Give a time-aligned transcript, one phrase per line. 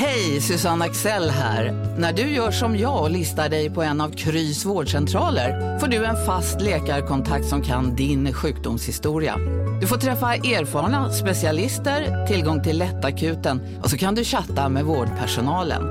[0.00, 1.72] Hej, Susanne Axel här.
[1.98, 6.04] När du gör som jag och listar dig på en av Krys vårdcentraler får du
[6.04, 9.36] en fast läkarkontakt som kan din sjukdomshistoria.
[9.80, 15.82] Du får träffa erfarna specialister, tillgång till lättakuten och så kan du chatta med vårdpersonalen.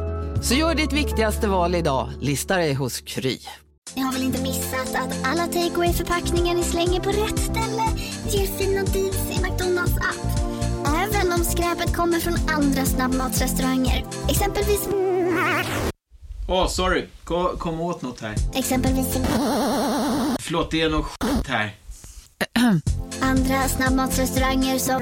[0.44, 3.38] Så gör ditt viktigaste val idag, lista dig hos Kry.
[3.96, 7.84] Ni har väl inte missat att alla takeaway förpackningar ni slänger på rätt ställe
[8.30, 10.37] ger fina deals i McDonalds app.
[11.28, 14.06] Även om skräpet kommer från andra snabbmatsrestauranger.
[14.30, 14.88] Exempelvis...
[16.48, 17.06] Åh, oh, sorry.
[17.24, 18.36] Kom, kom åt något här.
[18.56, 19.08] Exempelvis...
[20.40, 21.76] Förlåt, det är något skit här.
[23.22, 25.02] Andra snabbmatsrestauranger som...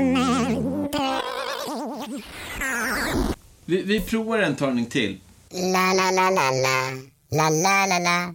[3.65, 5.19] Vi, vi provar en talning till.
[5.49, 6.91] La, la, la, la, la.
[7.31, 8.33] La, la, la, la.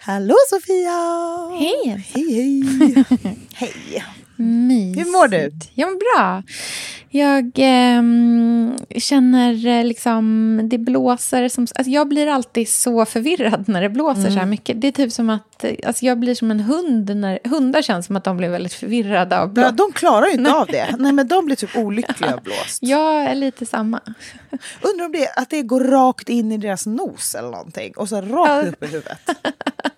[0.00, 0.98] Hallå Sofia!
[1.58, 2.04] Hej!
[2.14, 3.04] Hej, hej!
[3.54, 4.04] hej!
[4.38, 5.06] Mysigt.
[5.06, 5.50] Hur mår du?
[5.74, 6.42] Jag mår bra.
[7.10, 11.62] Jag ehm, känner eh, liksom, det blåser som...
[11.62, 14.32] Alltså jag blir alltid så förvirrad när det blåser mm.
[14.32, 14.80] så här mycket.
[14.80, 17.16] Det är typ som att, alltså jag blir som en hund.
[17.16, 19.64] När, hundar känns som att de blir väldigt förvirrade av blås.
[19.64, 20.96] Ja, de klarar ju inte av det.
[20.98, 22.78] Nej, men de blir typ olyckliga av blåst.
[22.80, 24.00] Jag är lite samma.
[24.80, 27.92] Undrar om det är att det går rakt in i deras nos eller någonting.
[27.96, 28.62] Och så rakt ja.
[28.62, 29.18] upp i huvudet.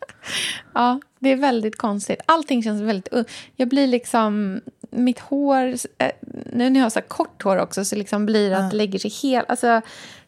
[0.75, 2.21] ja, det är väldigt konstigt.
[2.27, 3.29] Allting känns väldigt...
[3.57, 4.61] Jag blir liksom...
[4.91, 5.75] Mitt hår...
[5.99, 6.11] Eh,
[6.53, 8.99] nu när jag har så kort hår också så liksom blir det att det lägger
[8.99, 9.51] sig helt...
[9.51, 9.83] Alltså,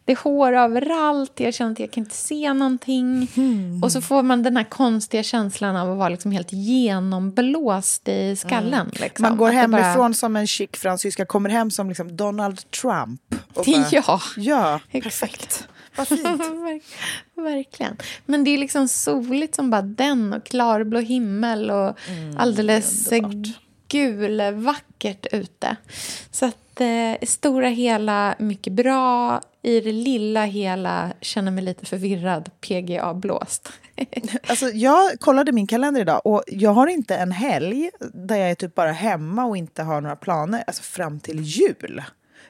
[0.05, 3.27] det är hår överallt, jag känner att jag kan inte se någonting.
[3.35, 3.83] Mm.
[3.83, 8.35] Och så får man den här konstiga känslan av att vara liksom helt genomblåst i
[8.35, 8.73] skallen.
[8.73, 8.91] Mm.
[8.93, 9.23] Liksom.
[9.23, 10.13] Man går hemifrån bara...
[10.13, 13.21] som en chic fransyska, kommer hem som liksom Donald Trump.
[13.53, 15.67] Bara, ja, ja, perfekt.
[15.95, 16.23] Vad fint.
[17.35, 17.97] Verkligen.
[18.25, 23.09] Men det är liksom soligt som bara den och klarblå himmel och mm, alldeles
[23.87, 25.75] gulvackert ute.
[26.31, 29.41] Så att eh, stora hela mycket bra.
[29.61, 33.69] I det lilla hela känner mig lite förvirrad, PGA-blåst.
[34.47, 38.55] alltså, jag kollade min kalender idag och jag har inte en helg där jag är
[38.55, 42.01] typ bara hemma och inte har några planer, alltså fram till jul.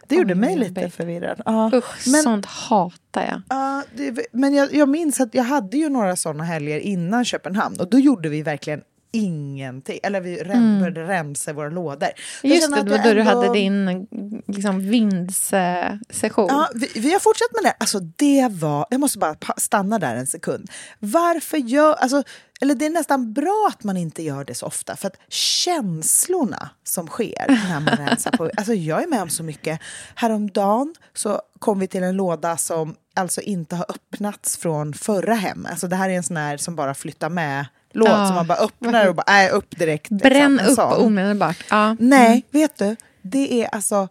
[0.08, 0.90] Det gjorde oh, mig lite baby.
[0.90, 1.42] förvirrad.
[1.46, 1.72] Ja.
[1.74, 3.42] Usch, men, sånt hatar jag.
[3.50, 7.80] Ja, det, men jag, jag minns att jag hade ju några såna helger innan Köpenhamn
[7.80, 8.82] och då gjorde vi verkligen
[9.14, 10.00] ingenting.
[10.04, 10.80] Eller vi rem, mm.
[10.80, 12.10] började rensa våra lådor.
[12.44, 13.14] Just det, det var då ändå...
[13.14, 14.08] du hade din
[14.48, 16.48] liksom, vindsession.
[16.50, 17.76] Ja, vi, vi, har fortsatt med det.
[17.80, 20.70] Alltså det var, jag måste bara stanna där en sekund.
[21.00, 22.24] Varför gör, alltså,
[22.62, 24.96] eller det är nästan bra att man inte gör det så ofta.
[24.96, 29.44] För att känslorna som sker när man rensar på, alltså jag är med om så
[29.44, 29.80] mycket.
[30.16, 35.68] Häromdagen så kom vi till en låda som alltså inte har öppnats från förra hem.
[35.70, 38.26] Alltså det här är en sån här som bara flyttar med låt ja.
[38.26, 40.12] som man bara öppnar och bara, nej, upp direkt.
[40.12, 41.58] Liksom, Bränn liksom, upp omedelbart.
[41.70, 41.96] Ja.
[42.00, 42.42] Nej, mm.
[42.52, 42.96] vet du?
[43.22, 44.08] Det är alltså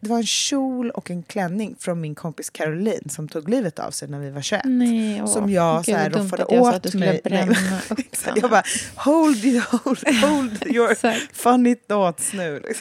[0.00, 3.90] det var en kjol och en klänning från min kompis Caroline som tog livet av
[3.90, 4.62] sig när vi var 21.
[4.64, 7.20] Nej, som jag Gud, så här roffade åt mig.
[8.36, 8.62] Jag bara,
[8.94, 10.94] hold, it, hold, hold your
[11.32, 12.62] funny thoughts nu.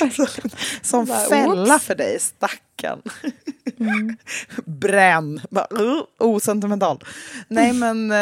[0.00, 0.28] Liksom.
[0.82, 3.02] som bara, fälla för dig, stackarn.
[3.80, 4.16] Mm.
[4.64, 5.66] Bränn, bara,
[6.18, 7.04] osentimental.
[7.48, 8.12] Nej men...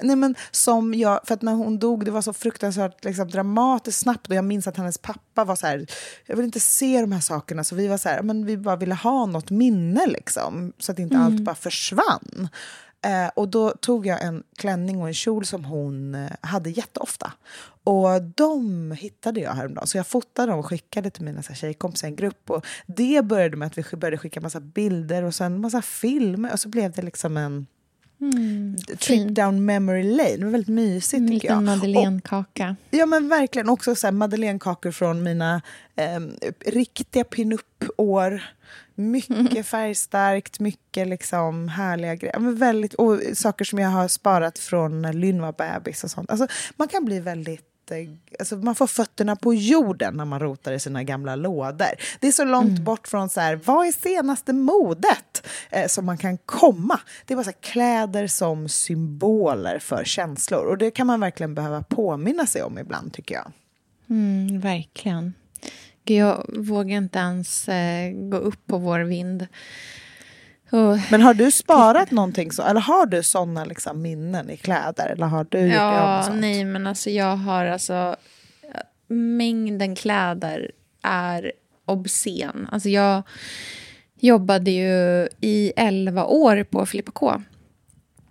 [0.00, 3.98] Nej men som jag, för att när hon dog, det var så fruktansvärt liksom, dramatiskt
[3.98, 5.86] snabbt och jag minns att hennes pappa var så här,
[6.26, 8.76] jag vill inte se de här sakerna, så vi var så här, men vi bara
[8.76, 11.26] ville ha något minne liksom, så att inte mm.
[11.26, 12.48] allt bara försvann.
[13.04, 17.32] Eh, och då tog jag en klänning och en kjol som hon eh, hade jätteofta.
[17.84, 19.86] Och de hittade jag häromdagen.
[19.86, 22.50] Så jag fotade dem och skickade till mina tjejkompisar i en grupp.
[22.50, 26.52] Och det började med att vi började skicka massa bilder och sen massa filmer.
[26.52, 27.66] Och så blev det liksom en
[28.32, 29.34] Mm, trip fin.
[29.34, 30.36] down memory lane.
[30.36, 31.20] Det var väldigt mysigt.
[31.20, 32.76] En tycker liten madeleinekaka.
[32.90, 33.68] Ja, men verkligen.
[33.68, 35.62] Också så här madeleinekakor från mina
[35.96, 36.20] eh,
[36.66, 38.42] riktiga pinup-år.
[38.94, 42.38] Mycket färgstarkt, mycket liksom härliga grejer.
[42.38, 46.30] Men väldigt, och saker som jag har sparat från när Lynn var bebis och sånt.
[46.30, 46.46] Alltså,
[46.76, 47.73] man kan bli väldigt
[48.38, 51.94] Alltså man får fötterna på jorden när man rotar i sina gamla lådor.
[52.20, 52.84] Det är så långt mm.
[52.84, 57.00] bort från så här, vad är senaste modet eh, som man kan komma.
[57.26, 60.66] Det är bara så här, kläder som symboler för känslor.
[60.66, 63.52] Och det kan man verkligen behöva påminna sig om ibland, tycker jag.
[64.10, 65.34] Mm, verkligen.
[66.04, 69.46] Jag vågar inte ens eh, gå upp på vår vind.
[70.74, 71.00] Oh.
[71.10, 75.06] Men har du sparat någonting så, eller har du sådana liksom minnen i kläder?
[75.06, 78.16] Eller har du gjort ja, nej men alltså jag har alltså
[79.08, 80.70] mängden kläder
[81.02, 81.52] är
[81.84, 82.68] obscen.
[82.72, 83.22] Alltså jag
[84.20, 87.42] jobbade ju i elva år på Filippa K.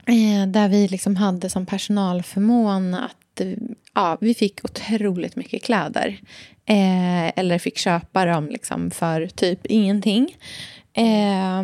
[0.06, 3.48] Eh, där vi liksom hade som personalförmån att att
[3.94, 6.20] ja, vi fick otroligt mycket kläder.
[6.66, 10.38] Eh, eller fick köpa dem liksom för typ ingenting.
[10.94, 11.64] Eh,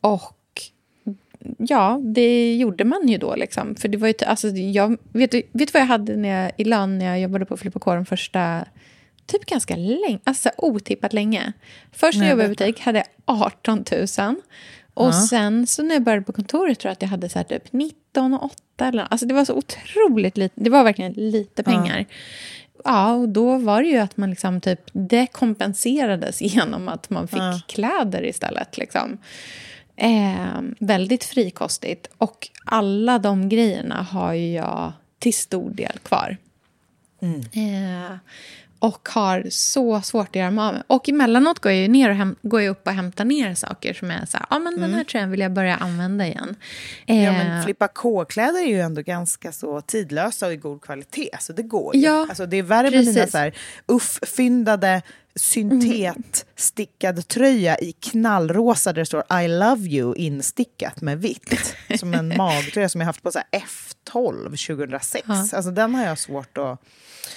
[0.00, 0.34] och
[1.58, 3.34] ja, det gjorde man ju då.
[3.36, 3.74] Liksom.
[3.74, 6.52] För det var ju, alltså, jag, vet, du, vet du vad jag hade när jag,
[6.56, 7.56] i lön när jag jobbade på
[7.94, 8.64] de första
[9.26, 11.52] typ ganska länge, alltså otippat länge.
[11.92, 13.84] Först när jag jobbade i butik hade jag 18
[14.18, 14.36] 000.
[14.94, 15.12] Och ja.
[15.12, 18.34] sen så när jag började på kontoret tror jag att jag hade så typ 19
[18.34, 21.98] och 8 eller Alltså det var så otroligt lite, det var verkligen lite pengar.
[21.98, 22.04] Ja.
[22.84, 27.28] ja och då var det ju att man liksom typ, det kompenserades genom att man
[27.28, 27.60] fick ja.
[27.68, 28.78] kläder istället.
[28.78, 29.18] Liksom.
[30.00, 32.10] Eh, väldigt frikostigt.
[32.18, 36.36] Och alla de grejerna har ju jag till stor del kvar.
[37.20, 37.40] Mm.
[37.40, 38.16] Eh,
[38.78, 40.82] och har så svårt att göra mig av med.
[40.86, 44.10] Och emellanåt går jag, ner och hem, går jag upp och hämtar ner saker som
[44.10, 44.80] är så här, ja men mm.
[44.80, 46.56] den här tröjan vill jag börja använda igen.
[47.06, 51.36] Eh, ja men flippa K-kläder är ju ändå ganska så tidlösa och i god kvalitet,
[51.40, 52.02] så det går ju.
[52.02, 53.54] Ja, alltså det är värre med dina så här
[53.86, 55.02] uff-fyndade
[55.38, 61.76] syntetstickad tröja i knallrosa där det står I love you instickat med vitt.
[61.98, 65.24] Som en magtröja som jag haft på så F12 2006.
[65.28, 65.34] Ja.
[65.52, 66.82] Alltså den har jag svårt att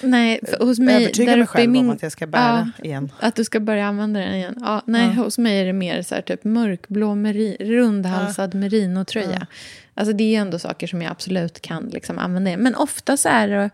[0.02, 3.12] nej, hos mig, övertyga mig själv min, om att jag ska bära ja, igen.
[3.20, 4.54] Att du ska börja använda den igen.
[4.60, 5.22] Ja, nej, ja.
[5.22, 8.58] hos mig är det mer så här, typ mörkblå meri, rundhalsad ja.
[8.58, 9.36] merinotröja.
[9.40, 9.46] Ja.
[9.94, 12.56] Alltså det är ändå saker som jag absolut kan liksom använda.
[12.56, 13.70] Men ofta så är det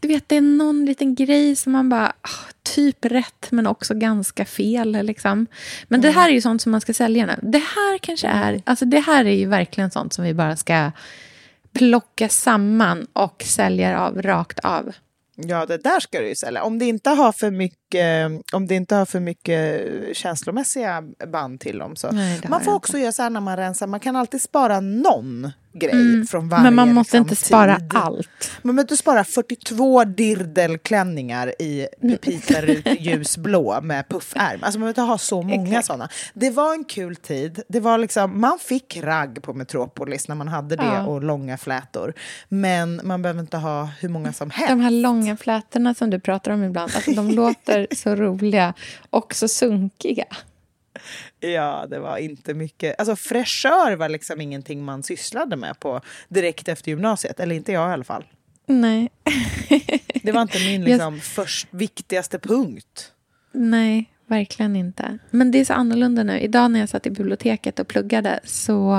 [0.00, 3.94] du vet, det är någon liten grej som man bara, oh, typ rätt men också
[3.94, 4.92] ganska fel.
[5.02, 5.46] Liksom.
[5.88, 6.12] Men mm.
[6.12, 7.38] det här är ju sånt som man ska sälja nu.
[7.42, 8.62] Det här kanske är, mm.
[8.64, 10.90] alltså det här är ju verkligen sånt som vi bara ska
[11.72, 14.92] plocka samman och sälja av rakt av.
[15.36, 16.62] Ja, det där ska du ju sälja.
[16.62, 19.82] Om det inte har för mycket, om det inte har för mycket
[20.16, 21.96] känslomässiga band till dem.
[21.96, 22.10] Så.
[22.12, 23.02] Nej, man får också inte.
[23.02, 26.26] göra så här när man rensar, man kan alltid spara någon grej mm.
[26.26, 27.90] från varje Men man måste liksom, inte spara tid.
[27.94, 28.50] allt.
[28.62, 34.58] Man behöver inte spara 42 dirdelklänningar i pepiterut ljusblå med puffärm.
[34.62, 36.08] Alltså man behöver inte ha så många sådana.
[36.34, 37.62] Det var en kul tid.
[37.68, 41.06] Det var liksom, man fick ragg på Metropolis när man hade det ja.
[41.06, 42.14] och långa flätor.
[42.48, 44.70] Men man behöver inte ha hur många som helst.
[44.70, 48.74] De här långa flätorna som du pratar om ibland, alltså de låter så roliga
[49.10, 50.26] och så sunkiga.
[51.40, 52.94] Ja, det var inte mycket.
[52.98, 57.40] Alltså fräschör var liksom ingenting man sysslade med på direkt efter gymnasiet.
[57.40, 58.24] Eller inte jag i alla fall.
[58.66, 59.10] Nej.
[60.22, 61.22] det var inte min liksom, jag...
[61.22, 63.12] först viktigaste punkt.
[63.52, 65.18] Nej, verkligen inte.
[65.30, 66.40] Men det är så annorlunda nu.
[66.40, 68.96] Idag när jag satt i biblioteket och pluggade så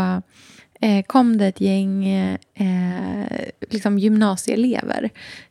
[0.82, 5.10] eh, kom det ett gäng eh, liksom gymnasieelever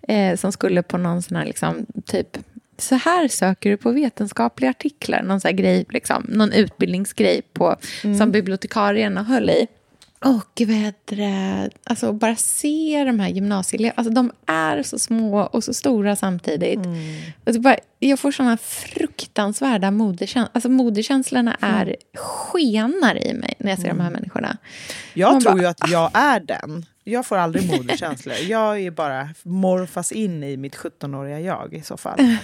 [0.08, 2.38] eh, som skulle på någon sån här liksom, typ
[2.78, 5.22] så här söker du på vetenskapliga artiklar.
[5.22, 8.18] Någon, så grej, liksom, någon utbildningsgrej på, mm.
[8.18, 9.66] som bibliotekarierna höll i.
[10.24, 15.64] Och vet det, alltså bara se de här gymnasieeleverna, alltså de är så små och
[15.64, 16.86] så stora samtidigt.
[16.86, 17.22] Mm.
[17.46, 20.50] Alltså bara, jag får såna fruktansvärda moderkänslor.
[20.52, 21.74] Alltså moderkänslorna mm.
[21.74, 21.96] är mm.
[22.14, 23.96] skenar i mig när jag ser mm.
[23.96, 24.20] de här mm.
[24.20, 24.56] människorna.
[25.14, 26.86] Jag Man tror bara, ju att jag är den.
[27.08, 28.34] Jag får aldrig moderkänslor.
[28.48, 32.18] Jag är bara morfas in i mitt 17-åriga jag i så fall.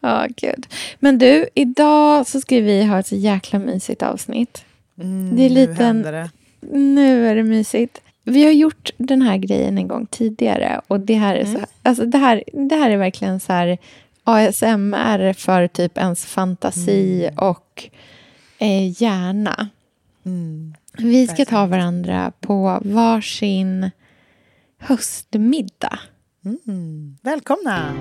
[0.00, 0.66] Ja, oh, gud.
[0.98, 4.64] Men du, idag så ska vi ha ett så jäkla mysigt avsnitt.
[5.00, 6.30] Mm, det är lite nu det.
[6.60, 8.00] Nu är det mysigt.
[8.24, 11.60] Vi har gjort den här grejen en gång tidigare och det här är, mm.
[11.60, 13.78] så, alltså det här, det här är verkligen så här
[14.24, 17.38] ASMR för typ ens fantasi mm.
[17.38, 17.90] och
[18.58, 19.68] eh, hjärna.
[20.26, 20.74] Mm.
[20.98, 23.90] Vi ska ta varandra på varsin
[24.78, 25.98] höstmiddag.
[26.44, 27.16] Mm.
[27.22, 27.94] Välkomna!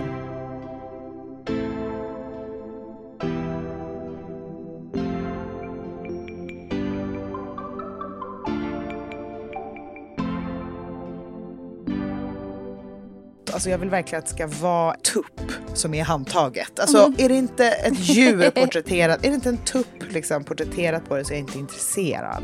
[13.53, 16.79] Alltså jag vill verkligen att det ska vara tupp som är handtaget.
[16.79, 17.15] Alltså mm.
[17.17, 21.25] är det inte ett djur porträtterat, är det inte en tupp liksom porträtterat på det
[21.25, 22.43] så är jag inte intresserad.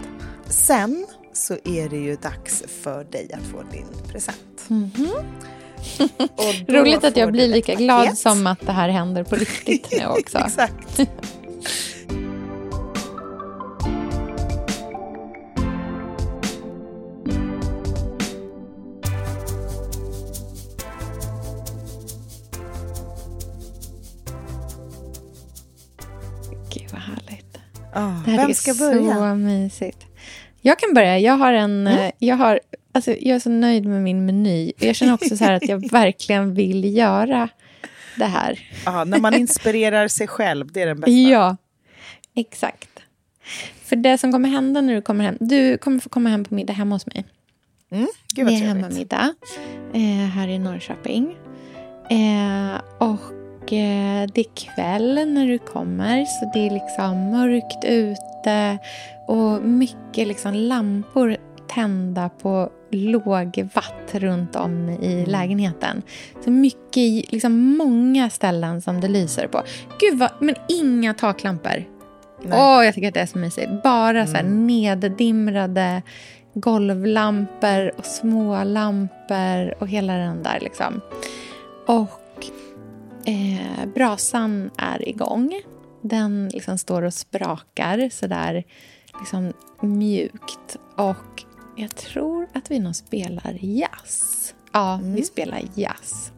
[0.50, 4.66] Sen så är det ju dags för dig att få din present.
[4.70, 5.24] Mm -hmm.
[6.68, 10.38] Roligt att jag blir lika glad som att det här händer på riktigt nu också.
[10.38, 11.00] Exakt.
[28.00, 29.14] Oh, det här vem ska börja?
[29.14, 30.06] så mysigt.
[30.62, 31.20] Jag kan börja.
[31.20, 32.12] Jag, har en, mm.
[32.20, 32.60] jag, har,
[32.92, 34.72] alltså, jag är så nöjd med min meny.
[34.78, 37.50] Jag känner också så här att jag verkligen vill göra
[38.16, 38.60] det här.
[38.86, 41.12] Aha, när man inspirerar sig själv, det är den bästa.
[41.12, 41.58] Ja,
[42.36, 42.90] exakt.
[43.84, 46.54] För det som kommer hända när du kommer hem, du kommer få komma hem på
[46.54, 47.26] middag hemma hos mig.
[47.92, 49.34] Mm, gud vad det är hemmamiddag
[49.94, 51.38] eh, här i Norrköping.
[52.10, 53.39] Eh, och eh,
[54.34, 58.78] det är kväll när du kommer, så det är liksom mörkt ute
[59.28, 65.30] och mycket liksom lampor tända på låg watt runt om i mm.
[65.30, 66.02] lägenheten.
[66.44, 69.62] Så mycket, liksom många ställen som det lyser på.
[70.00, 71.84] Gud vad, men inga taklampor.
[72.46, 73.84] Åh, oh, jag tycker att det är så mysigt.
[73.84, 74.68] Bara så här mm.
[74.68, 76.02] neddimrade
[76.54, 81.02] golvlampor och smålampor och hela den där liksom.
[81.86, 82.10] Och
[83.30, 85.62] eh, brasan är igång.
[86.02, 88.64] Den liksom står och sprakar så där
[89.20, 90.78] liksom mjukt.
[90.96, 91.44] Och
[91.76, 94.54] jag tror att vi nog spelar jazz.
[94.72, 95.14] Ja, mm.
[95.14, 96.32] vi spelar jazz.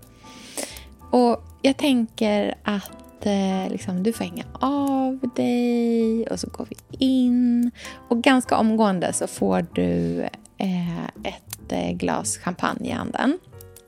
[1.12, 7.06] Och jag tänker att eh, liksom, du får hänga av dig och så går vi
[7.06, 7.72] in.
[8.08, 10.22] Och ganska omgående så får du
[10.58, 13.40] eh, ett eh, glas champagne i handen.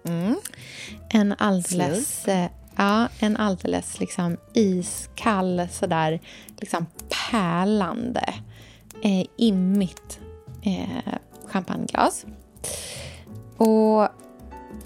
[0.07, 0.35] Mm.
[1.09, 6.19] En alldeles, eh, ja, en alldeles liksom, iskall, sådär
[6.57, 6.85] liksom
[7.31, 8.33] pärlande,
[9.03, 10.19] eh, immigt
[10.61, 11.13] eh,
[11.45, 12.25] champagneglas.
[13.57, 14.07] Och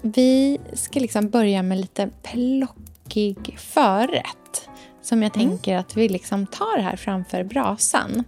[0.02, 4.68] vi ska liksom börja med lite plockig förrätt
[5.02, 5.48] som jag mm.
[5.48, 8.24] tänker att vi liksom tar här framför brasan.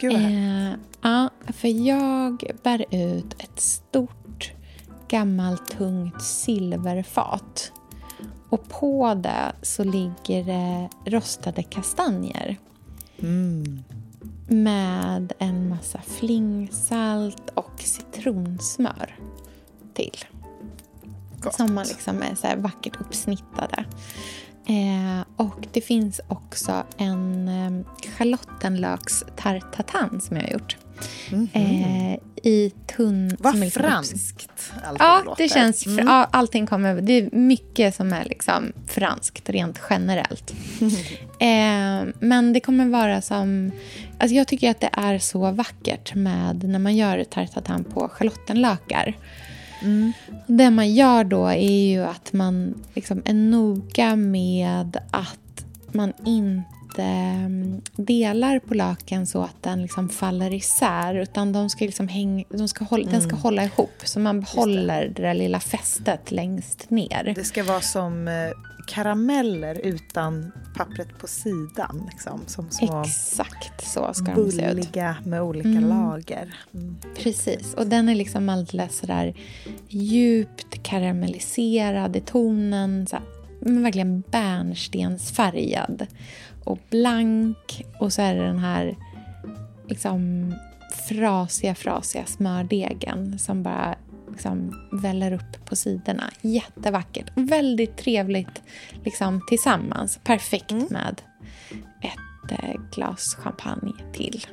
[0.00, 0.72] Gud eh,
[1.06, 4.52] Ja, för jag bär ut ett stort
[5.08, 7.72] gammalt tungt silverfat.
[8.48, 12.56] Och på det så ligger det rostade kastanjer.
[13.22, 13.84] Mm
[14.48, 19.18] med en massa flingsalt och citronsmör
[19.94, 20.24] till.
[21.38, 21.54] Gott.
[21.54, 23.84] Som man liksom är så vackert uppsnittade.
[24.66, 30.76] Eh, och det finns också en eh, schalottenlöks tartatan som jag har gjort.
[31.32, 32.12] Mm -hmm.
[32.12, 33.36] eh, I tunn...
[33.38, 35.42] Vad liksom franskt Ja, låter.
[35.42, 35.86] det känns...
[35.86, 36.06] Mm.
[36.06, 37.00] Ja, allting kommer...
[37.00, 40.54] Det är mycket som är liksom franskt rent generellt.
[41.40, 43.72] eh, men det kommer vara som...
[44.18, 49.14] Alltså jag tycker att det är så vackert med när man gör tartatan på schalottenlökar.
[49.82, 50.12] Mm.
[50.46, 56.76] Det man gör då är ju att man liksom är noga med att man inte
[57.96, 61.14] delar på löken så att den liksom faller isär.
[61.14, 63.12] Utan de ska liksom häng, de ska hålla, mm.
[63.12, 63.42] den ska mm.
[63.42, 64.02] hålla ihop.
[64.04, 65.08] Så man behåller det.
[65.08, 67.32] det där lilla fästet längst ner.
[67.34, 68.34] Det ska vara som eh,
[68.86, 72.08] karameller utan pappret på sidan.
[72.12, 74.76] Liksom, som små Exakt så ska de se ut.
[74.76, 75.88] Bulliga med olika mm.
[75.88, 76.54] lager.
[76.74, 76.96] Mm.
[77.16, 79.34] Precis, och den är liksom alldeles sådär
[79.88, 83.06] djupt karamelliserad i tonen.
[83.06, 83.24] Så här,
[83.60, 86.06] verkligen bärnstensfärgad
[86.66, 87.84] och blank.
[88.00, 88.96] Och så är det den här
[89.88, 90.54] liksom
[91.08, 93.96] frasiga, frasiga smördegen som bara
[94.30, 96.30] liksom väller upp på sidorna.
[96.40, 97.30] Jättevackert.
[97.34, 98.62] Väldigt trevligt
[99.04, 100.20] liksom, tillsammans.
[100.24, 100.86] Perfekt mm.
[100.90, 101.22] med
[102.02, 104.46] ett eh, glas champagne till.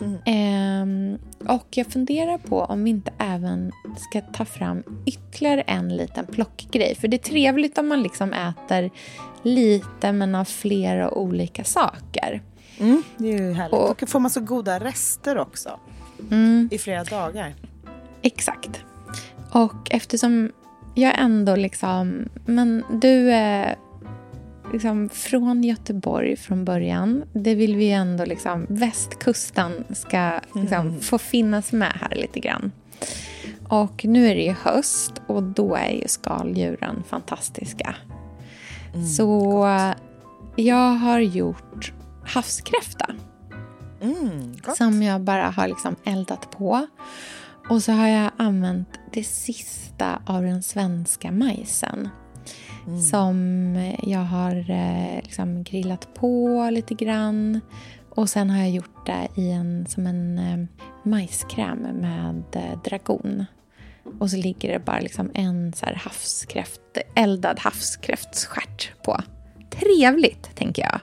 [0.00, 1.18] Mm.
[1.44, 6.26] Eh, och jag funderar på om vi inte även ska ta fram ytterligare en liten
[6.26, 6.94] plockgrej.
[6.94, 8.90] För det är trevligt om man liksom äter
[9.42, 12.42] lite men av flera olika saker.
[12.78, 13.74] Mm, det är ju härligt.
[13.74, 15.80] Och, Då får man så goda rester också.
[16.30, 16.68] Mm.
[16.72, 17.54] I flera dagar.
[18.22, 18.84] Exakt.
[19.50, 20.52] Och eftersom
[20.94, 22.28] jag ändå liksom...
[22.44, 23.76] Men du är
[24.72, 27.24] liksom från Göteborg från början.
[27.32, 28.66] Det vill vi ändå liksom...
[28.68, 31.00] Västkusten ska liksom mm.
[31.00, 32.72] få finnas med här lite grann.
[33.68, 37.94] Och nu är det ju höst och då är ju skaldjuren fantastiska.
[38.94, 39.96] Mm, Så gott.
[40.56, 41.92] jag har gjort
[42.24, 43.06] havskräfta.
[44.00, 46.86] Mm, som jag bara har liksom eldat på.
[47.68, 52.08] Och så har jag använt det sista av den svenska majsen.
[52.86, 53.00] Mm.
[53.00, 57.60] Som jag har eh, liksom grillat på lite grann.
[58.10, 63.44] Och sen har jag gjort det i en, som en eh, majskräm med eh, dragon.
[64.18, 66.80] Och så ligger det bara liksom en så här havskräft,
[67.14, 69.20] eldad havskräftsstjärt på.
[69.70, 71.00] Trevligt, tänker jag.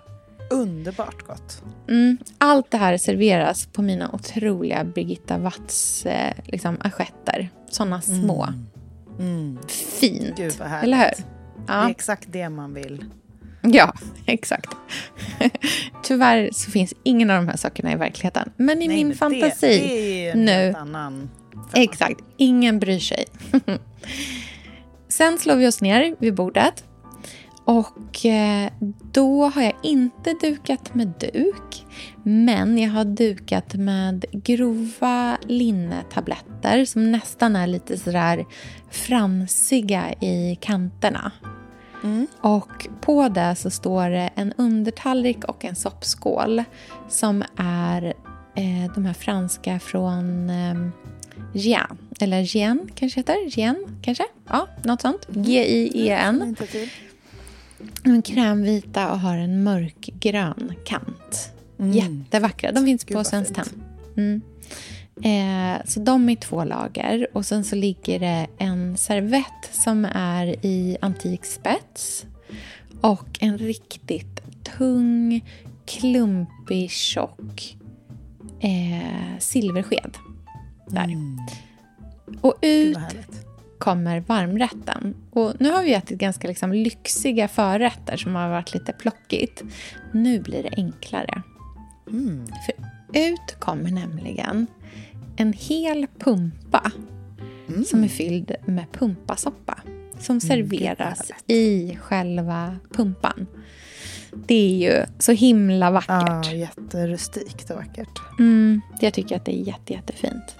[0.49, 1.63] Underbart gott.
[1.89, 7.49] Mm, allt det här serveras på mina otroliga Birgitta Watts eh, liksom, assietter.
[7.69, 8.43] Såna små.
[8.43, 8.67] Mm.
[9.19, 9.57] Mm.
[9.99, 11.32] Fint, Gud, eller hur?
[11.67, 13.05] Det är exakt det man vill.
[13.61, 13.93] Ja,
[14.25, 14.75] exakt.
[16.03, 18.51] Tyvärr så finns ingen av de här sakerna i verkligheten.
[18.57, 20.73] Men i Nej, min men fantasi det, det är nu...
[20.77, 21.29] Annan
[21.73, 23.25] exakt, ingen bryr sig.
[25.07, 26.83] Sen slår vi oss ner vid bordet
[27.65, 28.71] Och eh,
[29.11, 31.85] då har jag inte dukat med duk.
[32.23, 38.45] Men jag har dukat med grova linnetabletter som nästan är lite sådär
[38.91, 41.31] fransiga i kanterna.
[42.03, 42.27] Mm.
[42.41, 46.63] Och på det så står det en undertallrik och en soppskål
[47.09, 48.05] som är
[48.55, 50.89] eh, de här franska från eh,
[51.53, 51.97] Gian.
[52.19, 53.35] Eller Gien kanske heter?
[53.47, 54.23] Gien kanske?
[54.49, 55.27] Ja, något sånt.
[55.29, 56.55] G-I-E-N.
[58.03, 61.51] De är krämvita och har en mörkgrön kant.
[61.79, 61.91] Mm.
[61.91, 62.71] Jättevackra.
[62.71, 63.83] De finns Gud, på Svenskt Tenn.
[64.17, 64.41] Mm.
[65.23, 67.27] Eh, så de är två lager.
[67.33, 72.25] Och sen så ligger det en servett som är i antik spets.
[73.01, 74.41] Och en riktigt
[74.77, 75.45] tung,
[75.85, 77.77] klumpig, tjock
[78.59, 80.17] eh, silversked.
[80.87, 81.03] Där.
[81.03, 81.37] Mm.
[82.41, 82.97] Och ut
[83.83, 85.15] kommer varmrätten.
[85.29, 89.63] Och nu har vi ätit ganska liksom lyxiga förrätter som har varit lite plockigt.
[90.11, 91.41] Nu blir det enklare.
[92.11, 92.45] Mm.
[92.47, 92.75] För
[93.19, 94.67] ut kommer nämligen
[95.35, 96.91] en hel pumpa
[97.67, 97.83] mm.
[97.85, 99.77] som är fylld med pumpasoppa
[100.19, 103.47] som mm, serveras i själva pumpan.
[104.47, 106.45] Det är ju så himla vackert.
[106.45, 108.21] Ja, jätterustikt och vackert.
[108.39, 110.57] Mm, jag tycker att det är jätte, jättefint.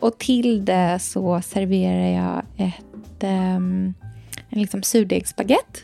[0.00, 3.94] Och till det så serverar jag ett, um,
[4.48, 5.80] en liksom surdegsbaguette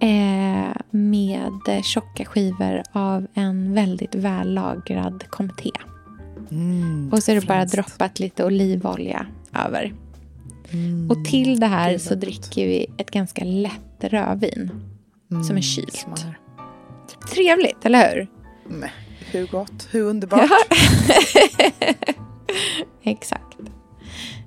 [0.00, 5.70] eh, med tjocka skivor av en väldigt vällagrad comté.
[6.50, 9.26] Mm, och så är det bara droppat lite olivolja
[9.66, 9.92] över.
[10.72, 14.70] Mm, och till det här så dricker vi ett ganska lätt rödvin
[15.30, 15.96] mm, som är kylt.
[15.96, 16.38] Smar.
[17.34, 18.26] Trevligt, eller hur?
[18.68, 18.92] Nej,
[19.30, 20.50] hur gott, hur underbart.
[23.02, 23.58] Exakt.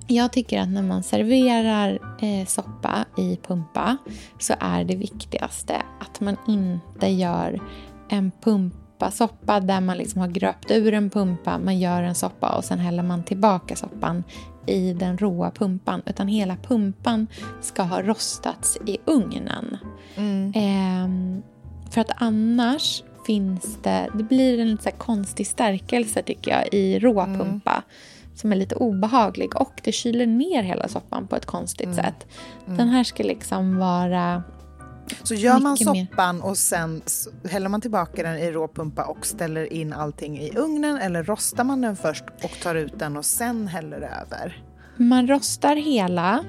[0.06, 3.96] Jag tycker att när man serverar eh, soppa i pumpa
[4.38, 7.60] så är det viktigaste att man inte gör
[8.08, 12.64] en pumpasoppa där man liksom har gröpt ur en pumpa, man gör en soppa och
[12.64, 14.24] sen häller man tillbaka soppan
[14.66, 16.02] i den råa pumpan.
[16.06, 17.26] Utan hela pumpan
[17.60, 19.78] ska ha rostats i ugnen.
[20.16, 20.52] Mm.
[20.54, 21.42] Eh,
[21.90, 24.08] för att annars finns det...
[24.14, 27.60] Det blir en lite så konstig stärkelse tycker jag i rå mm.
[28.34, 31.96] som är lite obehaglig och det kyler ner hela soppan på ett konstigt mm.
[31.96, 32.26] sätt.
[32.66, 32.78] Mm.
[32.78, 34.42] Den här ska liksom vara...
[35.22, 36.44] Så gör man soppan mer...
[36.44, 37.02] och sen
[37.50, 41.80] häller man tillbaka den i råpumpa och ställer in allting i ugnen eller rostar man
[41.80, 44.64] den först och tar ut den och sen häller över?
[44.96, 46.44] Man rostar hela.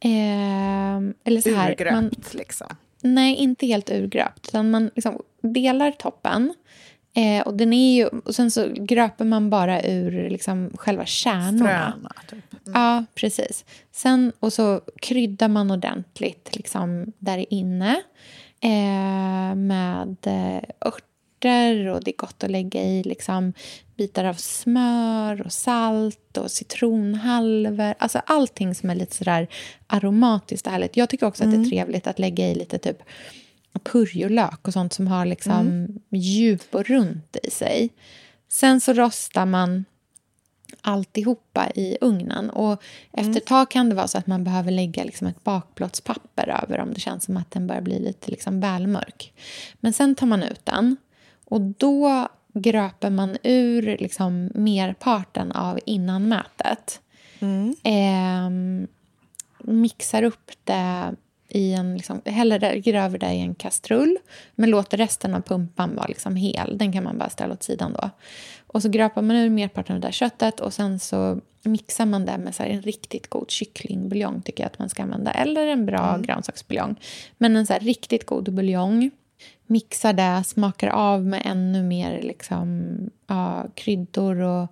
[0.00, 2.66] Eh, eller så här, Urgröpt man, liksom?
[3.04, 4.48] Nej, inte helt urgröpt.
[4.48, 6.54] Utan man liksom delar toppen
[7.16, 11.92] Eh, och, den är ju, och sen så gröper man bara ur liksom själva kärnorna.
[11.92, 12.66] Fröna, typ.
[12.66, 12.80] Mm.
[12.80, 13.64] Ja, precis.
[13.92, 18.02] Sen, och så kryddar man ordentligt liksom, där inne
[18.60, 23.52] eh, med eh, örter och det är gott att lägga i liksom,
[23.96, 27.94] bitar av smör och salt och citronhalvor.
[27.98, 29.48] Alltså allting som är lite sådär
[29.86, 30.96] aromatiskt härligt.
[30.96, 31.50] Jag tycker också mm.
[31.50, 31.70] att det är mm.
[31.70, 33.02] trevligt att lägga i lite typ
[33.82, 36.00] purjolök och sånt som har liksom mm.
[36.10, 37.90] djup och runt i sig.
[38.48, 39.84] Sen så rostar man
[40.80, 42.50] alltihopa i ugnen.
[42.50, 43.36] Och efter mm.
[43.36, 46.94] ett tag kan det vara så att man behöver lägga liksom ett bakplåtspapper över om
[46.94, 49.32] det känns som att den börjar bli lite liksom välmörk.
[49.80, 50.96] Men sen tar man ut den
[51.44, 57.00] och då gröper man ur liksom merparten av innanmätet.
[57.40, 57.76] Mm.
[57.82, 58.88] Eh,
[59.72, 61.14] mixar upp det
[61.48, 64.18] i en, liksom, häller det, över det i en kastrull
[64.54, 66.78] men låter resten av pumpan vara liksom hel.
[66.78, 68.10] Den kan man bara ställa åt sidan då.
[68.66, 72.26] Och så gröpar man ur merparten av det där köttet och sen så mixar man
[72.26, 75.30] det med så en riktigt god kycklingbuljong tycker jag att man ska använda.
[75.30, 76.22] Eller en bra mm.
[76.22, 76.96] grönsaksbuljong.
[77.38, 79.10] Men en så riktigt god buljong.
[79.66, 84.68] Mixar det, smakar av med ännu mer liksom, ja, kryddor och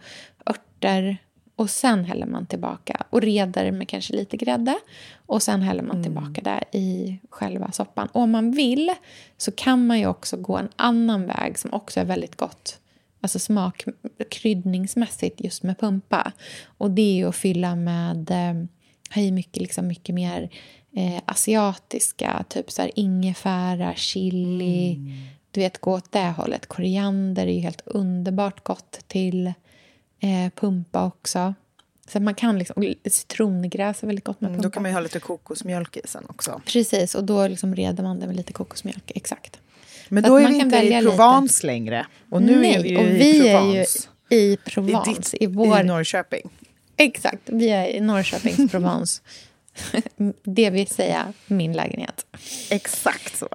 [0.47, 1.19] örter
[1.57, 4.79] och sen häller man tillbaka och reder med kanske lite grädde.
[5.27, 6.03] Och sen häller man mm.
[6.03, 8.09] tillbaka det i själva soppan.
[8.13, 8.95] Och om man vill
[9.37, 12.79] så kan man ju också gå en annan väg som också är väldigt gott.
[13.21, 13.85] Alltså smak,
[14.31, 16.33] kryddningsmässigt just med pumpa.
[16.65, 18.67] Och det är att fylla med, eh,
[19.15, 20.51] ha i mycket, liksom mycket mer
[20.97, 24.95] eh, asiatiska, typ så här ingefära, chili.
[24.95, 25.13] Mm.
[25.51, 26.67] Du vet, gå åt det hållet.
[26.67, 29.47] Koriander är ju helt underbart gott till
[30.21, 31.55] eh, pumpa också.
[32.09, 34.59] Så man kan liksom, citrongräs är väldigt gott med pumpa.
[34.59, 36.63] Mm, då kan man ju ha lite kokosmjölk i sen också.
[36.67, 39.13] Precis, och då liksom reder man det med lite kokosmjölk.
[39.15, 39.61] Exakt.
[40.09, 41.67] Men då är vi inte i Provence lite.
[41.67, 42.07] längre.
[42.31, 44.09] Och nu Nej, är vi ju och i vi Provence.
[44.29, 45.11] är ju i Provence.
[45.11, 45.81] I, ditt, i, vår...
[45.81, 46.51] I Norrköping.
[46.97, 49.23] Exakt, vi är i Norrköpings Provence.
[50.43, 52.27] det vill säga min lägenhet.
[52.71, 53.49] Exakt så.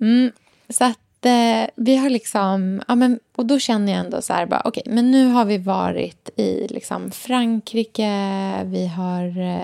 [0.00, 0.32] Mm,
[0.68, 2.82] så att eh, vi har liksom...
[2.88, 5.58] Ja, men, och då känner jag ändå så här, bara, okay, men nu har vi
[5.58, 8.10] varit i liksom, Frankrike,
[8.64, 9.63] vi har...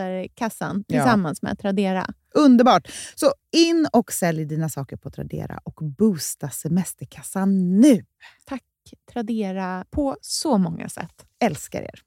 [0.87, 1.47] tillsammans ja.
[1.47, 2.07] med Tradera.
[2.33, 2.87] Underbart!
[3.15, 8.05] Så in och sälj dina saker på Tradera och boosta semesterkassan nu.
[8.45, 8.63] Tack
[9.13, 11.25] Tradera på så många sätt.
[11.39, 12.01] Älskar er.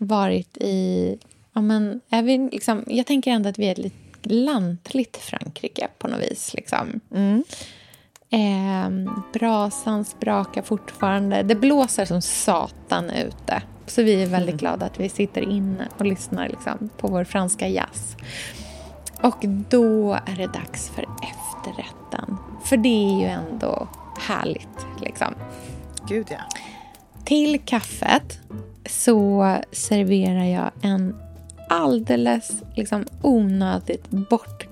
[0.00, 1.18] Varit i...
[1.52, 5.88] Ja, men, är vi liksom, jag tänker ändå att vi är ett lite lantligt Frankrike
[5.98, 6.54] på något vis.
[6.54, 7.00] Liksom.
[7.14, 7.44] Mm.
[8.30, 8.90] Eh,
[9.32, 11.42] brasan sprakar fortfarande.
[11.42, 13.62] Det blåser som satan ute.
[13.86, 14.56] Så vi är väldigt mm.
[14.56, 18.16] glada att vi sitter inne och lyssnar liksom, på vår franska jazz.
[19.22, 22.36] Och då är det dags för efterrätten.
[22.64, 23.88] För det är ju ändå
[24.18, 24.86] härligt.
[25.00, 25.34] Liksom.
[26.08, 26.60] Gud, ja.
[27.24, 28.40] Till kaffet
[28.86, 31.16] så serverar jag en
[31.68, 34.10] alldeles liksom, onödigt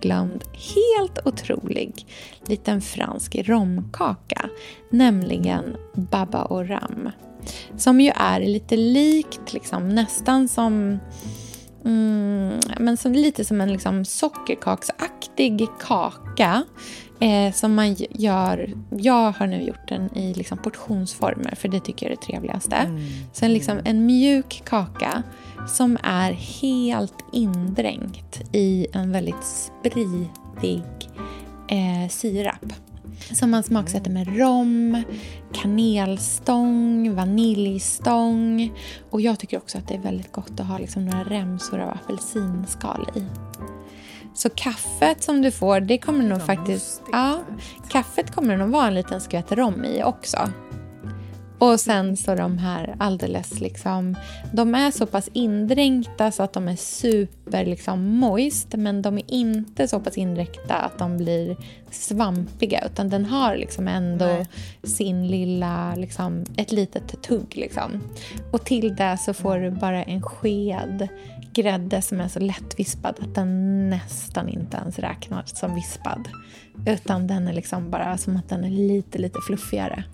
[0.07, 2.07] bortglömd, helt otrolig
[2.47, 4.49] liten fransk romkaka.
[4.91, 7.11] Nämligen baba och ram.
[7.77, 10.99] Som ju är lite likt, liksom, nästan som
[11.85, 16.65] Mm, men som, lite som en liksom sockerkaksaktig kaka
[17.21, 18.75] eh, som man gör...
[18.91, 22.77] Jag har nu gjort den i liksom portionsformer, för det tycker jag är det trevligaste.
[22.77, 23.03] Mm.
[23.33, 25.23] Sen liksom en mjuk kaka
[25.67, 30.83] som är helt indränkt i en väldigt spritig
[31.69, 32.73] eh, sirap.
[33.33, 35.03] Som man smaksätter med rom,
[35.53, 38.73] kanelstång, vaniljstång.
[39.11, 41.91] Och jag tycker också att det är väldigt gott att ha liksom några remsor av
[41.91, 43.25] apelsinskal i.
[44.35, 47.03] Så kaffet som du får, det kommer nog faktiskt...
[47.13, 47.39] Ja,
[47.89, 50.39] kaffet kommer nog vara en liten skvätt rom i också.
[51.59, 54.17] Och sen så de här alldeles liksom...
[54.53, 59.25] De är så pass indränkta så att de är super liksom moist men de är
[59.27, 61.57] inte så pass indränkta att de blir
[61.91, 64.47] svampiga utan den har liksom ändå Nej.
[64.83, 65.95] sin lilla...
[65.95, 67.57] Liksom, ett litet tugg.
[67.57, 68.03] Liksom.
[68.53, 71.09] Och till det så får du bara en sked
[71.53, 76.29] grädde som är så lättvispad att den nästan inte ens räknas som vispad.
[76.87, 80.05] Utan den är liksom bara som att den är lite, lite fluffigare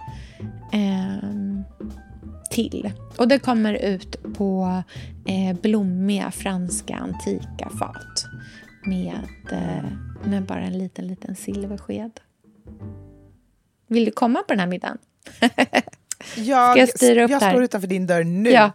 [2.53, 2.93] till.
[3.17, 4.83] Och det kommer ut på
[5.27, 8.25] eh, blommiga franska antika fat
[8.87, 9.85] med, eh,
[10.25, 12.21] med bara en liten, liten silversked.
[13.87, 14.99] Vill du komma på den här middagen?
[16.37, 18.51] Jag, jag styra upp jag står utanför din dörr nu.
[18.51, 18.73] Ja.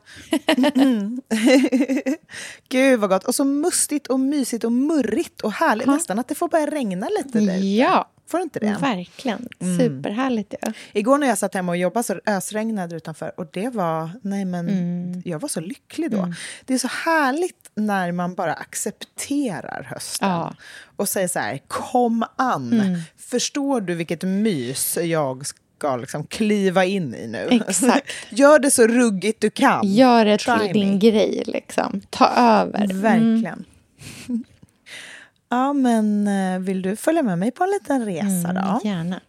[0.76, 1.22] mm.
[2.70, 3.24] Gud vad gott.
[3.24, 5.88] Och så mustigt och mysigt och murrigt och härligt.
[5.88, 5.94] Ha.
[5.94, 7.40] Nästan att det får börja regna lite.
[7.40, 7.58] Där.
[7.58, 8.10] Ja.
[8.28, 8.78] Får du inte det?
[8.82, 9.48] Verkligen.
[9.60, 9.78] Mm.
[9.78, 10.54] Superhärligt.
[10.62, 10.74] Ja.
[10.94, 13.32] Igår när jag satt hemma och jobbade så ösregnade det utanför.
[13.40, 14.10] Och det var...
[14.22, 15.22] Nej men, mm.
[15.26, 16.18] jag var så lycklig då.
[16.18, 16.34] Mm.
[16.66, 20.30] Det är så härligt när man bara accepterar hösten.
[20.30, 20.56] Ja.
[20.96, 22.74] Och säger så här, kom an.
[22.74, 23.00] Mm.
[23.18, 27.48] Förstår du vilket mys jag ska liksom kliva in i nu.
[27.52, 28.12] Exakt.
[28.30, 29.82] Gör det så ruggigt du kan.
[29.94, 30.74] Gör det Try till me.
[30.74, 31.44] din grej.
[31.46, 32.02] Liksom.
[32.10, 32.84] Ta över.
[32.84, 33.02] Mm.
[33.02, 33.66] Verkligen.
[35.50, 38.82] Ja, men eh, vill du följa med mig på en liten resa mm, då?
[38.84, 39.22] Gärna.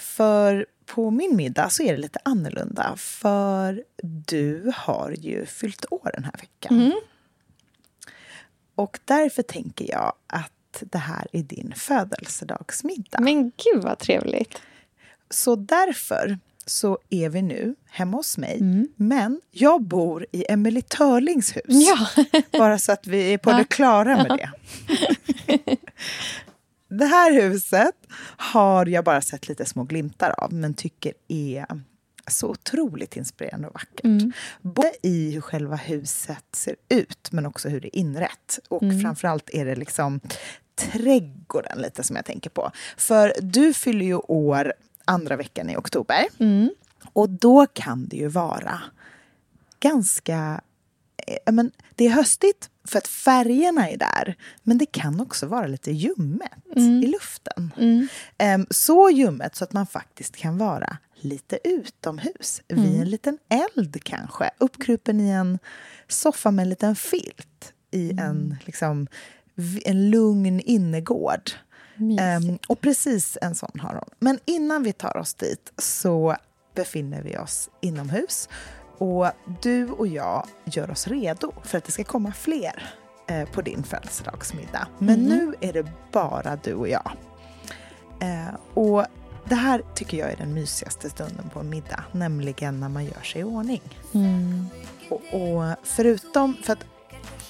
[0.00, 2.94] För på min middag så är det lite annorlunda.
[2.96, 6.80] För du har ju fyllt år den här veckan.
[6.80, 7.00] Mm.
[8.74, 13.20] Och därför tänker jag att det här är din födelsedagsmiddag.
[13.20, 14.62] Men gud vad trevligt.
[15.30, 16.38] Så därför
[16.70, 18.58] så är vi nu hemma hos mig.
[18.60, 18.88] Mm.
[18.96, 21.64] Men jag bor i Emelie Törlings hus.
[21.66, 22.08] Ja.
[22.58, 24.50] bara så att vi är på det klara med det.
[26.88, 27.94] det här huset
[28.36, 31.66] har jag bara sett lite små glimtar av men tycker är
[32.30, 34.04] så otroligt inspirerande och vackert.
[34.04, 34.32] Mm.
[34.62, 38.58] Både i hur själva huset ser ut, men också hur det är inrett.
[38.68, 39.00] Och mm.
[39.00, 40.20] framförallt är det liksom
[40.78, 42.70] trädgården lite som jag tänker på.
[42.96, 44.72] För du fyller ju år
[45.08, 46.24] andra veckan i oktober.
[46.38, 46.70] Mm.
[47.12, 48.80] Och då kan det ju vara
[49.80, 50.60] ganska...
[51.26, 54.36] Eh, men det är höstigt för att färgerna är där.
[54.62, 57.02] Men det kan också vara lite ljummet mm.
[57.02, 57.72] i luften.
[57.76, 58.08] Mm.
[58.60, 62.62] Um, så ljummet så att man faktiskt kan vara lite utomhus.
[62.68, 62.84] Mm.
[62.84, 64.50] Vid en liten eld kanske.
[64.58, 65.58] Uppkrupen i en
[66.08, 67.72] soffa med en liten filt.
[67.90, 68.24] I mm.
[68.24, 69.06] en, liksom,
[69.84, 71.50] en lugn innergård.
[71.98, 74.10] Um, och precis en sån har hon.
[74.18, 76.36] Men innan vi tar oss dit så
[76.74, 78.48] befinner vi oss inomhus.
[78.98, 79.30] Och
[79.62, 82.92] du och jag gör oss redo för att det ska komma fler
[83.28, 84.88] eh, på din födelsedagsmiddag.
[84.98, 85.28] Men mm.
[85.28, 87.12] nu är det bara du och jag.
[88.20, 89.04] Eh, och
[89.48, 93.22] det här tycker jag är den mysigaste stunden på en middag, nämligen när man gör
[93.22, 93.82] sig i ordning.
[94.14, 94.66] Mm.
[95.10, 96.84] Och, och, förutom, för att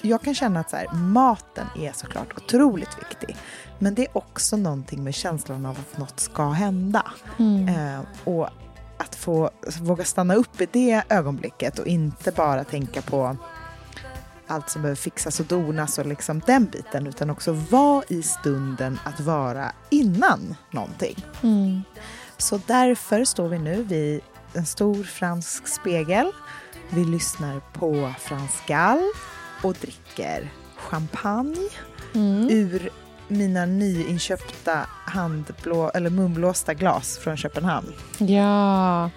[0.01, 3.37] jag kan känna att så här, maten är såklart otroligt viktig.
[3.79, 7.11] Men det är också någonting med känslan av att något ska hända.
[7.39, 7.67] Mm.
[7.67, 8.49] Eh, och
[8.97, 9.49] att få
[9.81, 13.37] våga stanna upp i det ögonblicket och inte bara tänka på
[14.47, 18.99] allt som behöver fixas och donas och liksom den biten utan också vara i stunden
[19.03, 21.25] att vara innan någonting.
[21.43, 21.81] Mm.
[22.37, 24.21] Så därför står vi nu vid
[24.53, 26.31] en stor fransk spegel.
[26.89, 29.03] Vi lyssnar på Frans Gall
[29.61, 31.69] och dricker champagne
[32.13, 32.49] mm.
[32.49, 32.89] ur
[33.27, 37.93] mina nyinköpta handblå, eller munblåsta glas från Köpenhamn.
[38.17, 39.09] Ja,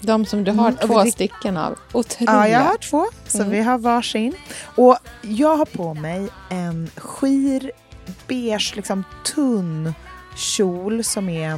[0.00, 1.78] de som du har mm, två stycken av.
[1.92, 2.32] Otroliga.
[2.32, 3.50] Ja, jag har två, så mm.
[3.50, 4.34] vi har varsin.
[4.76, 7.72] Och jag har på mig en skir,
[8.26, 9.94] beige, liksom tunn
[10.36, 11.54] kjol som är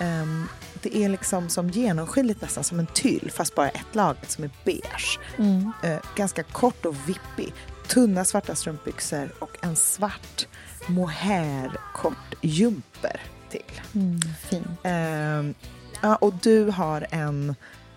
[0.00, 0.48] um,
[0.82, 4.50] det är liksom som genomskinligt nästan som en tyll fast bara ett lager som är
[4.64, 5.18] beige.
[5.38, 5.72] Mm.
[5.84, 7.54] Uh, ganska kort och vippig.
[7.88, 10.48] Tunna svarta strumpbyxor och en svart
[10.86, 13.80] mohair kort jumper till.
[13.94, 14.64] Mm, fin.
[14.84, 15.54] Uh,
[16.02, 17.54] ja, och du har en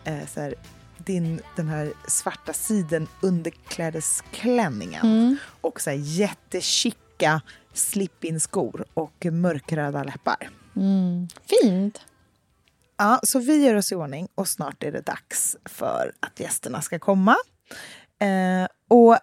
[0.07, 0.55] uh, så här,
[0.97, 5.37] din, den här svarta siden underklädesklänningen mm.
[5.61, 7.41] och så här jättechica
[7.73, 10.49] slip-in skor och mörkröda läppar.
[10.75, 11.27] Mm.
[11.45, 12.01] Fint!
[12.97, 16.81] Ja, så vi gör oss i ordning och snart är det dags för att gästerna
[16.81, 17.35] ska komma.
[18.19, 19.17] Eh, och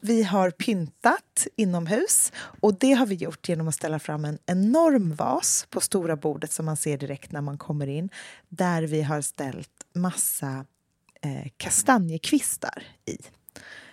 [0.00, 5.14] vi har pyntat inomhus och det har vi gjort genom att ställa fram en enorm
[5.14, 8.10] vas på stora bordet som man ser direkt när man kommer in
[8.48, 10.64] där vi har ställt massa
[11.20, 13.18] eh, kastanjekvistar i.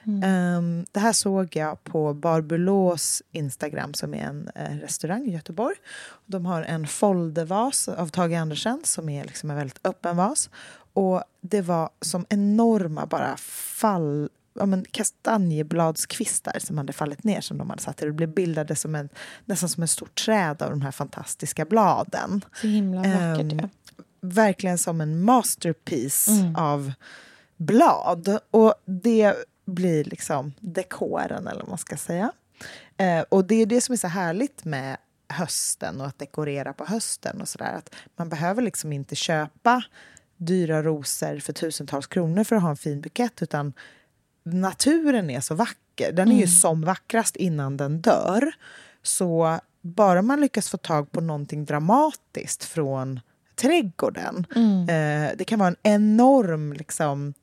[0.03, 0.55] Mm.
[0.57, 5.75] Um, det här såg jag på Barbulås Instagram som är en uh, restaurang i Göteborg.
[6.25, 10.49] De har en foldervas av Tage Andersen som är liksom en väldigt öppen vas.
[10.93, 17.57] Och det var som enorma bara fall ja, men kastanjebladskvistar som hade fallit ner som
[17.57, 19.09] de hade satt Det blev bildade som en,
[19.45, 22.45] nästan som ett stort träd av de här fantastiska bladen.
[22.61, 23.53] Så himla vackert.
[23.53, 23.69] Um, ja.
[24.21, 26.55] Verkligen som en masterpiece mm.
[26.55, 26.93] av
[27.57, 28.39] blad.
[28.51, 29.35] Och det
[29.69, 32.31] blir liksom dekoren, eller vad man ska säga.
[32.97, 34.97] Eh, och det är det som är så härligt med
[35.29, 37.73] hösten och att dekorera på hösten och sådär.
[37.73, 39.83] Att man behöver liksom inte köpa
[40.37, 43.73] dyra rosor för tusentals kronor för att ha en fin bukett utan
[44.43, 46.11] naturen är så vacker.
[46.11, 46.37] Den är mm.
[46.37, 48.51] ju som vackrast innan den dör.
[49.03, 53.19] Så bara man lyckas få tag på någonting dramatiskt från
[53.55, 54.45] trädgården.
[54.55, 54.81] Mm.
[54.81, 57.33] Eh, det kan vara en enorm liksom,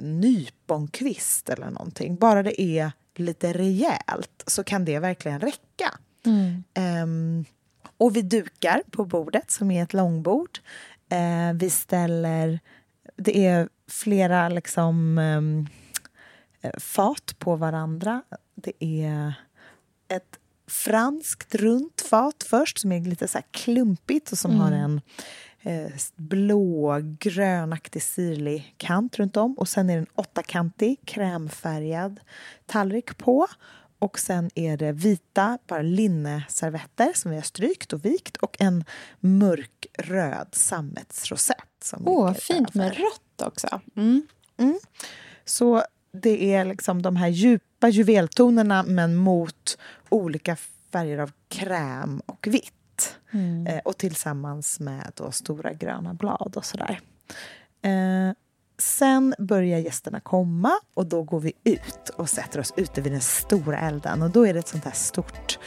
[0.00, 2.16] nyponkvist eller någonting.
[2.16, 5.98] Bara det är lite rejält så kan det verkligen räcka.
[6.26, 6.64] Mm.
[7.02, 7.44] Um,
[7.98, 10.58] och vi dukar på bordet som är ett långbord.
[11.12, 12.60] Uh, vi ställer...
[13.16, 15.68] Det är flera liksom, um,
[16.78, 18.22] fat på varandra.
[18.54, 19.34] Det är
[20.08, 24.62] ett franskt runt fat först som är lite så klumpigt och som mm.
[24.62, 25.00] har en
[25.66, 29.58] eh, blå, grönaktig, sirlig kant runt om.
[29.58, 32.20] Och sen är det en åttakantig, krämfärgad
[32.66, 33.46] tallrik på.
[33.98, 38.84] och sen är det vita, bara linneservetter som vi har strykt och vikt och en
[39.20, 41.92] mörkröd sammetsrosett.
[42.04, 43.80] Åh, oh, fint med rött också.
[43.96, 44.26] Mm.
[44.56, 44.78] Mm.
[45.44, 50.56] Så det är liksom de här djupa juveltonerna men mot olika
[50.92, 52.75] färger av kräm och vitt.
[53.30, 53.66] Mm.
[53.66, 57.00] Eh, och tillsammans med då stora gröna blad och sådär.
[57.82, 58.32] Eh,
[58.78, 63.20] Sen börjar gästerna komma och då går vi ut och sätter oss ute vid den
[63.20, 64.22] stora elden.
[64.22, 65.58] Och då är det ett sånt här stort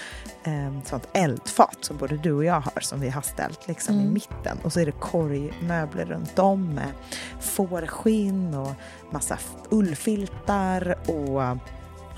[0.43, 4.07] eh, sånt eldfat som både du och jag har som vi har ställt liksom mm.
[4.07, 4.57] i mitten.
[4.63, 6.91] Och så är det korgmöbler runt om med
[7.39, 8.71] fårskinn och
[9.11, 9.37] massa
[9.71, 11.57] ullfiltar och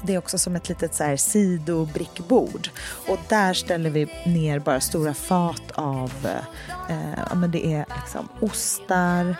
[0.03, 2.69] det är också som ett litet så här sidobrickbord.
[3.07, 6.11] Och där ställer vi ner bara stora fat av,
[6.89, 9.35] eh, men det är liksom ostar,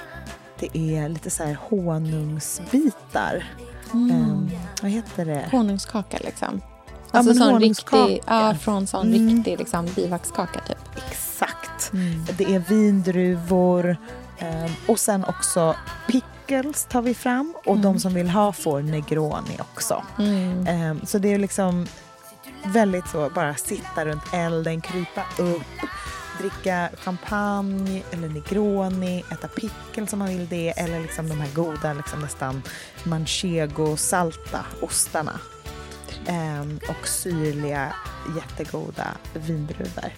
[0.59, 3.45] det är lite så här honungsbitar.
[3.93, 4.11] Mm.
[4.11, 5.47] Um, vad heter det?
[5.51, 6.61] Honungskaka liksom.
[7.11, 9.35] Alltså ja, sån riktig, ja, från sån mm.
[9.35, 10.77] riktig liksom, bivaxkaka typ.
[11.07, 11.93] Exakt.
[11.93, 12.25] Mm.
[12.37, 13.97] Det är vindruvor
[14.41, 15.75] um, och sen också
[16.51, 17.99] pickles tar vi fram och de mm.
[17.99, 20.03] som vill ha får negroni också.
[20.17, 21.87] Um, så det är liksom
[22.65, 25.89] väldigt så, bara sitta runt elden, krypa upp
[26.39, 31.93] dricka champagne eller negroni, äta pickles om man vill det eller liksom de här goda,
[31.93, 32.61] liksom nästan
[33.03, 35.39] manchego-salta ostarna.
[36.27, 37.93] Ehm, och syrliga,
[38.35, 40.13] jättegoda vindruvor.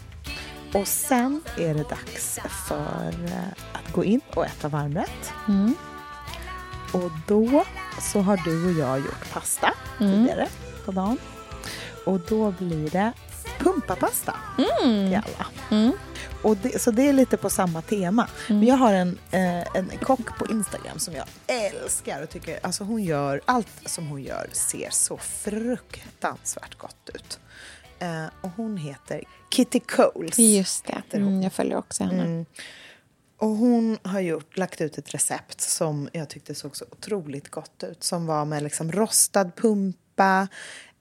[0.73, 5.33] Och sen är det dags för eh, att gå in och äta varmrätt.
[5.47, 5.75] Mm.
[6.93, 7.65] Och då
[8.01, 10.11] så har du och jag gjort pasta mm.
[10.11, 10.47] tidigare
[10.85, 11.17] på dagen.
[12.05, 13.11] Och då blir det
[13.59, 15.09] pumpapasta mm.
[15.09, 15.47] till alla.
[15.71, 15.91] Mm.
[16.41, 18.27] Och det, så det är lite på samma tema.
[18.49, 18.59] Mm.
[18.59, 22.83] Men jag har en, eh, en kock på Instagram som jag älskar och tycker, alltså
[22.83, 27.39] hon gör, allt som hon gör ser så fruktansvärt gott ut.
[27.99, 30.39] Eh, och hon heter Kitty Coles.
[30.39, 32.45] Just det, mm, jag följer också henne.
[33.43, 37.83] Och hon har gjort, lagt ut ett recept som jag tyckte såg så otroligt gott
[37.83, 38.03] ut.
[38.03, 40.47] Som var med liksom rostad pumpa,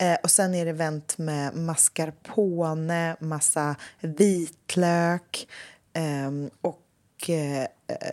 [0.03, 5.49] Eh, och sen är det vänt med mascarpone, massa vitlök
[5.93, 7.67] eh, och eh,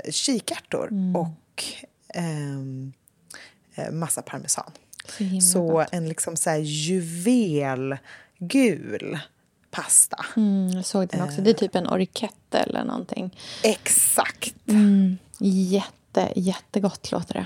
[0.09, 1.15] kikärtor mm.
[1.15, 1.63] och
[2.13, 2.93] ehm,
[3.75, 4.71] eh, massa parmesan.
[5.07, 7.99] Så, så en liksom så här juvelgul
[9.71, 10.25] pasta.
[10.35, 11.41] Mm, jag såg den också.
[11.41, 13.35] Det är typ en orkette eller någonting.
[13.63, 14.55] Exakt.
[14.67, 17.45] Mm, jätte, jättegott låter det.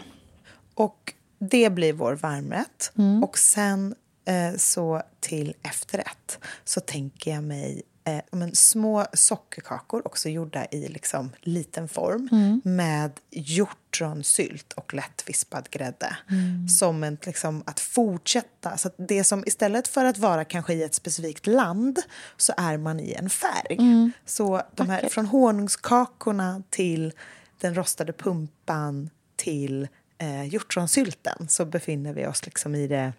[0.74, 2.92] Och det blir vår varmrätt.
[2.98, 3.24] Mm.
[3.24, 10.30] Och sen Eh, så till efterrätt så tänker jag mig eh, men, små sockerkakor, också
[10.30, 12.62] gjorda i liksom, liten form mm.
[12.63, 16.18] med hjortronsylt och lättvispad grädde.
[16.30, 16.68] Mm.
[16.68, 18.78] Som en, liksom, att fortsätta.
[18.78, 22.00] Så att det som istället för att vara kanske i ett specifikt land
[22.38, 23.78] så är man i en färg.
[23.80, 24.12] Mm.
[24.26, 27.13] Så de här, från honungskakorna till
[27.60, 29.88] den rostade pumpan till
[30.18, 33.13] eh, hjortronsylten så befinner vi oss liksom i det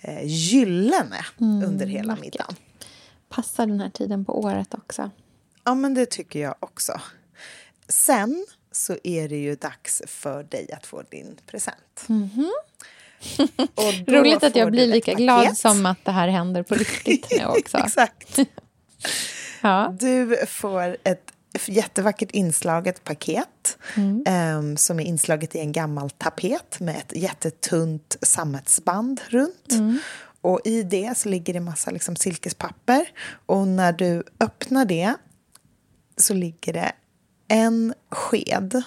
[0.00, 2.24] eh, gyllene mm, under hela vackert.
[2.24, 2.56] middagen.
[3.28, 5.10] Passar den här tiden på året också.
[5.64, 7.00] Ja, men det tycker jag också.
[7.88, 12.06] Sen så är det ju dags för dig att få din present.
[12.08, 12.50] Mm -hmm.
[14.06, 17.78] Roligt att jag blir lika glad som att det här händer på riktigt nu också.
[17.78, 18.38] Exakt.
[19.60, 19.94] ja.
[20.00, 21.32] Du får ett
[21.66, 24.56] jättevackert inslaget paket mm.
[24.58, 29.72] um, som är inslaget i en gammal tapet med ett jättetunt sammetsband runt.
[29.72, 29.98] Mm.
[30.40, 33.08] Och i det så ligger det massa liksom silkespapper.
[33.46, 35.14] Och när du öppnar det
[36.16, 36.92] så ligger det
[37.48, 38.82] en sked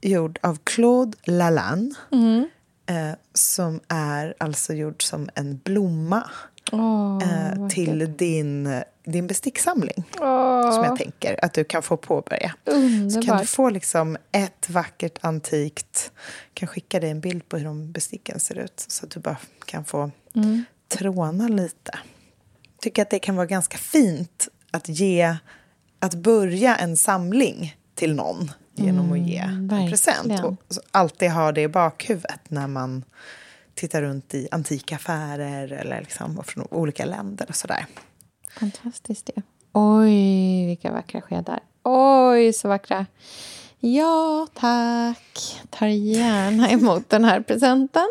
[0.00, 1.94] gjord av Claude Lalanne.
[2.12, 2.48] Mm.
[2.86, 6.30] Eh, som är alltså gjord som en blomma
[6.72, 10.04] oh, eh, till din, din besticksamling.
[10.20, 10.72] Oh.
[10.72, 12.54] Som jag tänker att du kan få påbörja.
[12.64, 13.12] Underbart.
[13.12, 16.12] Så kan du få liksom ett vackert antikt...
[16.48, 19.20] Jag kan skicka dig en bild på hur de besticken ser ut så att du
[19.20, 20.64] bara kan få mm.
[20.88, 21.92] tråna lite.
[22.62, 25.36] Jag tycker att det kan vara ganska fint att ge...
[26.00, 30.44] Att börja en samling till någon genom att ge mm, en present.
[30.44, 30.56] Och
[30.90, 33.04] alltid ha det i bakhuvudet när man
[33.74, 37.86] tittar runt i antika affärer eller liksom från olika länder och sådär.
[38.50, 39.42] Fantastiskt det.
[39.72, 41.60] Oj, vilka vackra skedar.
[41.82, 43.06] Oj, så vackra.
[43.80, 45.62] Ja, tack.
[45.70, 48.08] Tar gärna emot den här presenten.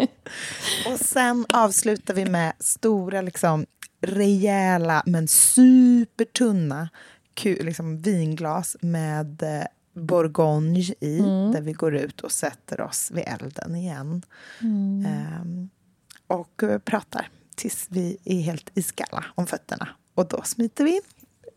[0.92, 3.66] och sen avslutar vi med stora, liksom,
[4.00, 6.88] rejäla men supertunna
[7.44, 9.66] liksom, vinglas med eh,
[10.02, 11.52] bourgogne i, mm.
[11.52, 14.22] där vi går ut och sätter oss vid elden igen.
[14.60, 15.06] Mm.
[15.42, 15.70] Um,
[16.26, 17.28] och pratar
[17.58, 19.88] tills vi är helt iskalla om fötterna.
[20.14, 21.00] Och då smiter vi in.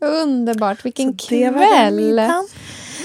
[0.00, 0.84] Underbart.
[0.84, 2.18] Vilken Så kväll!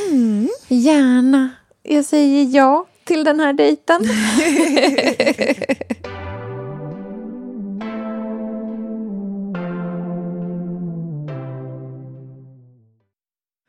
[0.10, 0.50] Mm.
[0.68, 1.50] Gärna.
[1.84, 4.02] Jag säger ja till den här dejten.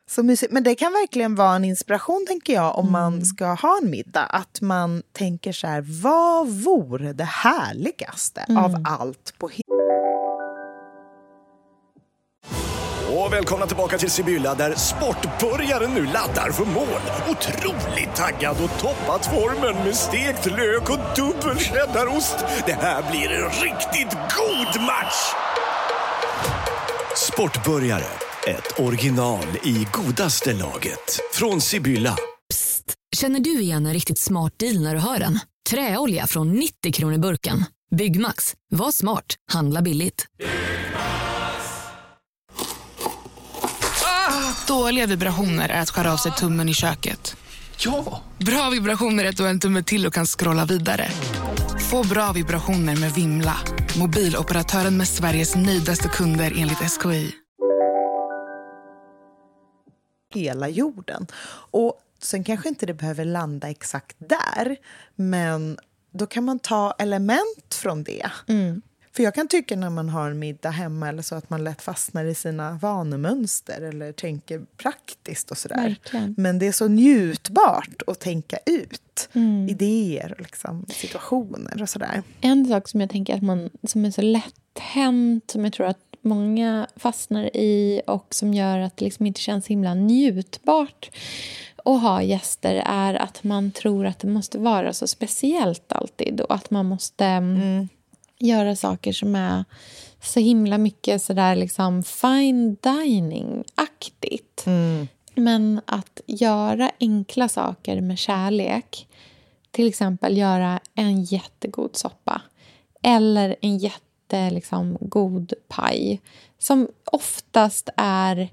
[0.09, 0.51] Så mysigt.
[0.51, 2.91] Men det kan verkligen vara en inspiration, tänker jag, om mm.
[2.91, 4.23] man ska ha en middag.
[4.23, 8.63] Att man tänker så här, vad vore det härligaste mm.
[8.63, 9.79] av allt på hela
[13.29, 17.01] och välkomna tillbaka till Sibylla där sportbörjaren nu laddar för mål.
[17.29, 22.45] Otroligt taggad och toppat formen med stekt lök och dubbel cheddarost.
[22.65, 25.33] Det här blir en riktigt god match!
[27.15, 31.19] Sportbörjare, ett original i godaste laget.
[31.33, 32.15] Från Sibylla.
[32.49, 35.39] Psst, känner du igen en riktigt smart deal när du hör den?
[35.69, 37.65] Träolja från 90 kronor burken.
[37.95, 40.25] Byggmax, var smart, handla billigt.
[44.67, 47.35] Dåliga vibrationer är att skära av sig tummen i köket.
[47.85, 48.21] Ja!
[48.37, 51.09] Bra vibrationer är att du har en tumme till och kan scrolla vidare.
[51.89, 53.57] Få bra vibrationer med Vimla.
[53.99, 57.31] Mobiloperatören med Sveriges nöjdaste kunder enligt SKI.
[60.33, 61.27] Hela jorden.
[61.71, 64.77] Och sen kanske inte det behöver landa exakt där,
[65.15, 65.77] men
[66.11, 68.31] då kan man ta element från det.
[68.47, 68.81] Mm.
[69.11, 71.81] För jag kan tycka när man har en middag hemma eller så att man lätt
[71.81, 75.95] fastnar i sina vanemönster eller tänker praktiskt och sådär.
[76.37, 79.69] Men det är så njutbart att tänka ut mm.
[79.69, 82.23] idéer och liksom, situationer och sådär.
[82.41, 85.87] En sak som jag tänker att man, som är så lätt hänt, som jag tror
[85.87, 91.09] att många fastnar i och som gör att det liksom inte känns himla njutbart
[91.85, 96.55] att ha gäster är att man tror att det måste vara så speciellt alltid och
[96.55, 97.87] att man måste mm
[98.39, 99.65] göra saker som är
[100.21, 104.65] så himla mycket sådär liksom fine dining-aktigt.
[104.65, 105.07] Mm.
[105.35, 109.07] Men att göra enkla saker med kärlek,
[109.71, 112.41] till exempel göra en jättegod soppa
[113.01, 113.77] eller en
[114.37, 114.97] jättegod liksom,
[115.67, 116.21] paj
[116.57, 118.49] som oftast är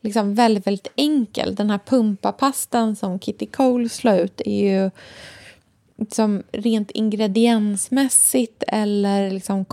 [0.00, 1.54] liksom väldigt, väldigt enkel.
[1.54, 4.90] Den här pumpapastan som Kitty Cole slår ut är ju
[5.98, 9.64] liksom rent ingrediensmässigt eller liksom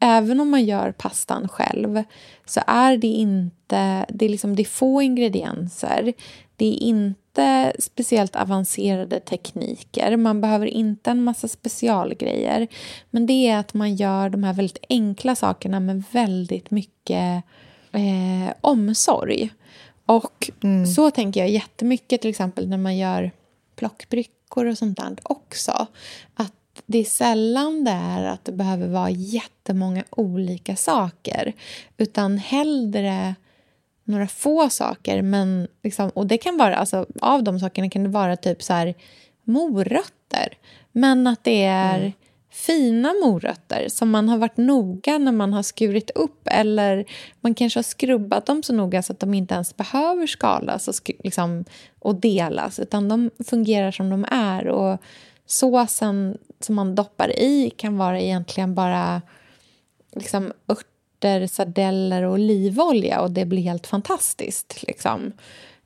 [0.00, 2.02] även om man gör pastan själv
[2.46, 4.06] så är det inte...
[4.08, 6.12] Det är, liksom, det är få ingredienser.
[6.56, 10.16] Det är inte speciellt avancerade tekniker.
[10.16, 12.68] Man behöver inte en massa specialgrejer.
[13.10, 17.44] Men det är att man gör de här väldigt enkla sakerna med väldigt mycket
[17.92, 19.50] eh, omsorg.
[20.06, 20.86] Och mm.
[20.86, 23.30] så tänker jag jättemycket till exempel när man gör
[23.76, 25.86] plockbryck veckor och sånt där också.
[26.34, 26.52] Att
[26.86, 31.52] det är sällan det är att det behöver vara jättemånga olika saker
[31.96, 33.34] utan hellre
[34.04, 35.22] några få saker.
[35.22, 38.72] Men liksom, och det kan vara, alltså, av de sakerna kan det vara typ så
[38.72, 38.94] här,
[39.44, 40.58] morötter.
[40.92, 42.12] Men att det är mm.
[42.50, 47.04] fina morötter som man har varit noga när man har skurit upp eller
[47.40, 51.10] man kanske har skrubbat dem så noga så att de inte ens behöver skalas och,
[51.24, 51.64] liksom,
[51.98, 54.68] och delas utan de fungerar som de är.
[54.68, 55.00] Och
[55.46, 59.22] såsen som man doppar i kan vara egentligen bara
[60.12, 60.52] liksom,
[61.24, 64.82] örter, sardeller och olivolja och det blir helt fantastiskt.
[64.82, 65.32] Liksom.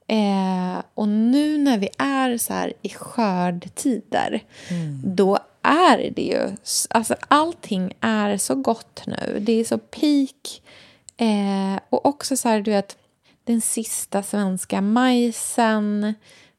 [0.07, 5.01] Eh, och nu när vi är så här i skördtider mm.
[5.05, 6.57] då är det ju...
[6.91, 9.39] Alltså allting är så gott nu.
[9.41, 10.63] Det är så peak.
[11.17, 12.97] Eh, och också så här, du vet,
[13.45, 16.15] den sista svenska majsen.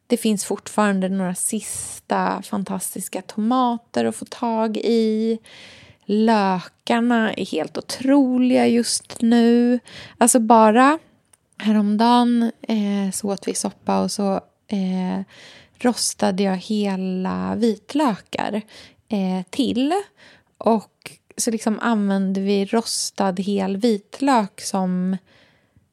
[0.08, 5.40] Det finns fortfarande några sista fantastiska tomater att få tag i.
[6.12, 9.80] Lökarna är helt otroliga just nu.
[10.18, 11.00] Alltså bara
[11.58, 14.36] häromdagen eh, så åt vi soppa och så
[14.68, 15.22] eh,
[15.80, 18.62] rostade jag hela vitlökar
[19.10, 19.94] eh, till.
[20.58, 25.18] Och så liksom använde vi rostad hel vitlök som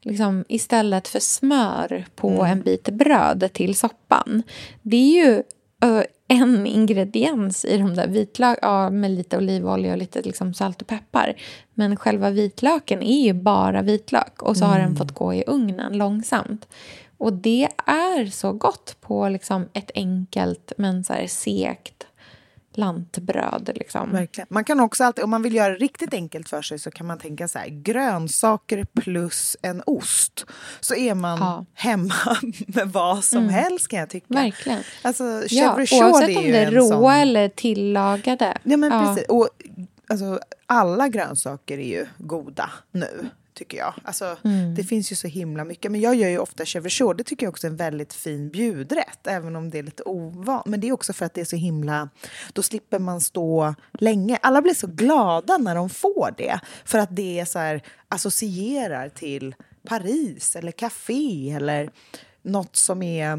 [0.03, 2.53] liksom, istället för smör på mm.
[2.53, 4.43] en bit bröd till soppan.
[4.83, 5.43] Det är ju
[5.85, 10.83] uh, en ingrediens i de där vitlök, ja, med lite olivolja och lite liksom, salt
[10.83, 11.35] och peppar.
[11.75, 14.73] Men själva vitlöken är ju bara vitlök och så mm.
[14.73, 14.97] har den mm.
[14.97, 16.69] fått gå i ugnen långsamt.
[17.19, 21.96] Och det är så gott på liksom, ett enkelt men så här segt
[22.77, 23.71] lantbröd.
[23.75, 24.13] Liksom.
[24.13, 24.47] Verkligen.
[24.51, 27.07] Man kan också alltid, om man vill göra det riktigt enkelt för sig så kan
[27.07, 30.47] man tänka så här, grönsaker plus en ost.
[30.81, 31.65] Så är man ja.
[31.75, 33.55] hemma med vad som mm.
[33.55, 34.27] helst kan jag tycka.
[34.29, 34.83] Verkligen.
[35.03, 37.11] Alltså, ja, oavsett om det är råa sån...
[37.13, 38.59] eller tillagade.
[38.63, 39.07] Ja, men ja.
[39.07, 39.29] precis.
[39.29, 39.49] Och
[40.09, 43.95] alltså, alla grönsaker är ju goda nu tycker jag.
[44.05, 44.75] Alltså, mm.
[44.75, 45.93] Det finns ju så himla mycket.
[45.93, 49.27] Men jag gör ju ofta chèvre Det tycker jag också är en väldigt fin bjudrätt,
[49.27, 50.67] även om det är lite ovant.
[50.67, 52.09] Men det är också för att det är så himla...
[52.53, 54.39] Då slipper man stå länge.
[54.43, 59.09] Alla blir så glada när de får det, för att det är så här, associerar
[59.09, 59.55] till
[59.89, 61.91] Paris eller café eller
[62.43, 63.33] något som är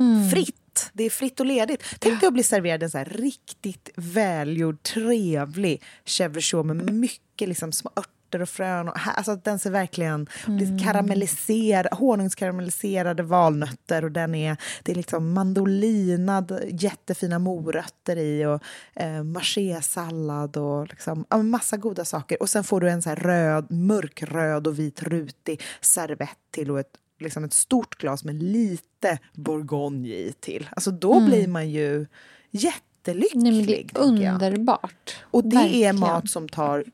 [0.00, 0.30] mm.
[0.30, 0.90] fritt.
[0.92, 1.82] Det är fritt och ledigt.
[1.98, 7.90] Tänk dig att bli serverad en så riktigt välgjord, trevlig chèvre med mycket liksom små
[7.96, 8.88] örter örter och frön.
[8.88, 10.78] Och, alltså den ser verkligen mm.
[10.78, 18.62] karamelliserad, honungskaramelliserade valnötter och den är, det är liksom mandolinad, jättefina morötter i och
[18.94, 22.42] eh, machésallad och liksom, ja, massa goda saker.
[22.42, 26.92] Och sen får du en så röd, mörkröd och vit rutig servett till och ett
[27.20, 30.68] liksom ett stort glas med lite bourgogne i till.
[30.70, 31.28] Alltså då mm.
[31.28, 32.06] blir man ju
[32.50, 33.42] jättelycklig.
[33.42, 35.16] Nej, det är underbart.
[35.22, 35.96] Och det Verkligen.
[35.96, 36.84] är mat som tar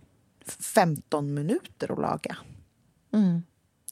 [0.46, 2.36] 15 minuter att laga.
[3.12, 3.42] Mm.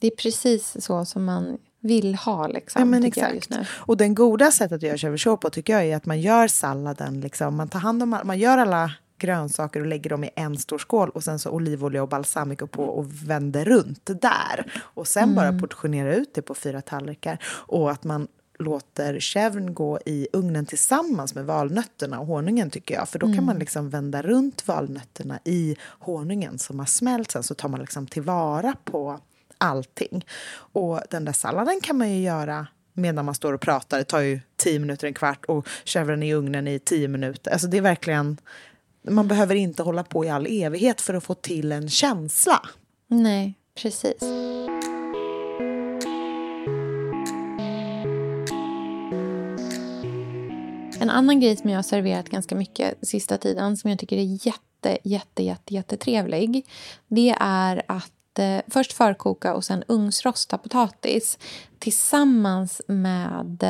[0.01, 2.47] Det är precis så som man vill ha.
[2.47, 3.49] Liksom, ja, men exakt.
[3.69, 7.21] Och den goda sättet att göra chèvre på tycker jag är att man gör salladen,
[7.21, 10.77] liksom, man tar hand om man gör alla grönsaker och lägger dem i en stor
[10.77, 14.73] skål och sen så olivolja och balsamico på och vänder runt där.
[14.79, 15.35] Och sen mm.
[15.35, 17.43] bara portionera ut det på fyra tallrikar.
[17.45, 18.27] Och att man
[18.59, 23.09] låter chèvren gå i ugnen tillsammans med valnötterna och honungen tycker jag.
[23.09, 23.45] För då kan mm.
[23.45, 28.07] man liksom vända runt valnötterna i honungen som har smält sen så tar man liksom
[28.07, 29.19] tillvara på
[29.57, 30.25] allting.
[30.55, 33.97] Och den där salladen kan man ju göra medan man står och pratar.
[33.97, 37.51] Det tar ju tio minuter, en kvart och chèvren i ugnen i tio minuter.
[37.51, 38.37] Alltså det är verkligen...
[39.09, 42.61] Man behöver inte hålla på i all evighet för att få till en känsla.
[43.07, 44.23] Nej, precis.
[51.03, 54.47] En annan grej som jag har serverat ganska mycket sista tiden som jag tycker är
[54.47, 56.65] jätte, jätte, jätte, jättetrevlig
[57.07, 61.37] det är att eh, först förkoka och sen ugnsrosta potatis
[61.79, 63.63] tillsammans med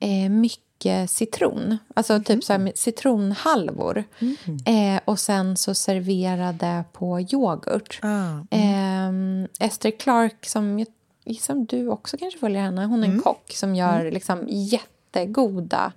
[0.00, 1.78] eh, mycket citron.
[1.94, 2.24] Alltså mm.
[2.24, 4.04] typ så här citronhalvor.
[4.18, 4.96] Mm.
[4.96, 8.00] Eh, och sen så serverade på yoghurt.
[8.02, 9.48] Ah, mm.
[9.60, 10.88] eh, Esther Clark, som jag
[11.24, 13.22] gissar du också kanske följer henne, hon är en mm.
[13.22, 14.14] kock som gör mm.
[14.14, 15.92] liksom jättegoda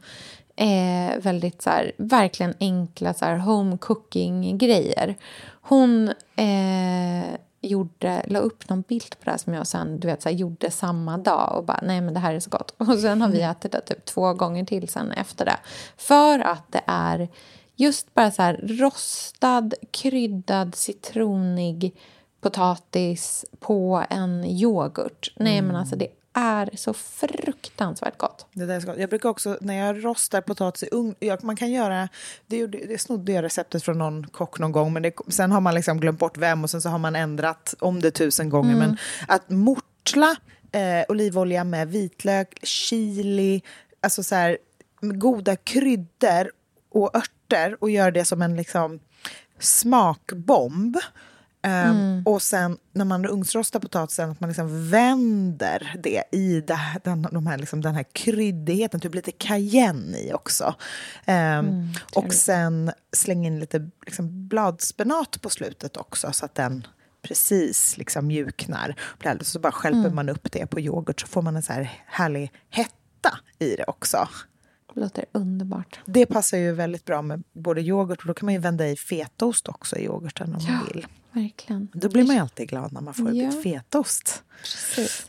[0.59, 5.15] eh, väldigt så här, verkligen enkla så här, home cooking-grejer.
[5.61, 10.21] Hon eh, gjorde, la upp någon bild på det här som jag sen du vet,
[10.21, 12.75] så här, gjorde samma dag och bara nej men det här är så gott.
[12.77, 13.51] Och sen har vi mm.
[13.51, 15.57] ätit det typ två gånger till sen efter det.
[15.97, 17.29] För att det är
[17.75, 21.95] just bara så här rostad, kryddad, citronig
[22.41, 25.33] potatis på en yoghurt.
[25.35, 28.47] Nej men alltså det är så fruktansvärt gott.
[28.53, 28.97] Det där är så gott.
[28.97, 32.09] Jag brukar också, när jag rostar potatis i ugn, man kan göra,
[32.47, 35.75] det, det snodde jag receptet från någon kock någon gång, men det, sen har man
[35.75, 38.73] liksom glömt bort vem och sen så har man ändrat om det tusen gånger.
[38.73, 38.79] Mm.
[38.79, 40.35] Men att mortla
[40.71, 43.61] eh, olivolja med vitlök, chili,
[44.01, 44.57] alltså så här,
[45.01, 46.51] goda kryddor
[46.91, 48.99] och örter och göra det som en liksom
[49.59, 50.97] smakbomb
[51.61, 52.23] mm.
[52.25, 57.47] Och sen när man ugnsrostar potatisen, att man liksom vänder det i det, den, de
[57.47, 60.75] här, liksom, den här kryddigheten, typ lite cayenne i också.
[61.27, 66.87] Um, mm, och sen slänga in lite liksom, bladspenat på slutet också, så att den
[67.21, 68.95] precis liksom mjuknar.
[69.41, 70.15] Så bara skälper mm.
[70.15, 73.85] man upp det på yoghurt så får man en så här härlig hetta i det
[73.87, 74.29] också.
[74.93, 75.99] Det låter underbart.
[76.05, 78.95] Det passar ju väldigt bra med både yoghurt och då kan man ju vända i
[78.95, 81.07] fetaost också i yoghurten om ja, man vill.
[81.31, 81.87] Verkligen.
[81.93, 83.43] Då blir man ju alltid glad när man får ja.
[83.43, 84.43] en fetaost.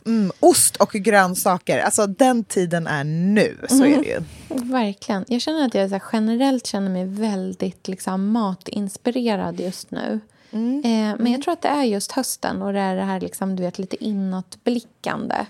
[0.05, 3.57] Mm, ost och grönsaker, alltså den tiden är nu.
[3.69, 3.99] Så mm.
[3.99, 4.19] är det ju.
[4.71, 5.25] Verkligen.
[5.27, 10.19] Jag känner att jag så generellt känner mig väldigt liksom, matinspirerad just nu.
[10.51, 10.77] Mm.
[10.77, 11.41] Eh, men jag mm.
[11.41, 14.03] tror att det är just hösten och det är det här liksom, du vet, lite
[14.03, 15.45] inåtblickande.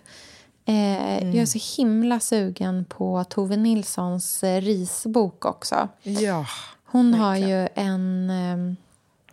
[0.71, 1.35] Eh, mm.
[1.35, 5.87] Jag är så himla sugen på Tove Nilssons eh, risbok också.
[6.03, 6.45] Ja,
[6.85, 7.25] Hon verkligen.
[7.25, 8.29] har ju en...
[8.29, 8.57] Eh,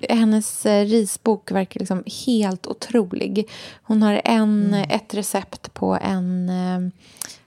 [0.09, 3.51] hennes risbok verkar liksom helt otrolig.
[3.83, 4.91] Hon har en, mm.
[4.91, 6.49] ett recept på en...
[6.49, 6.81] Eh,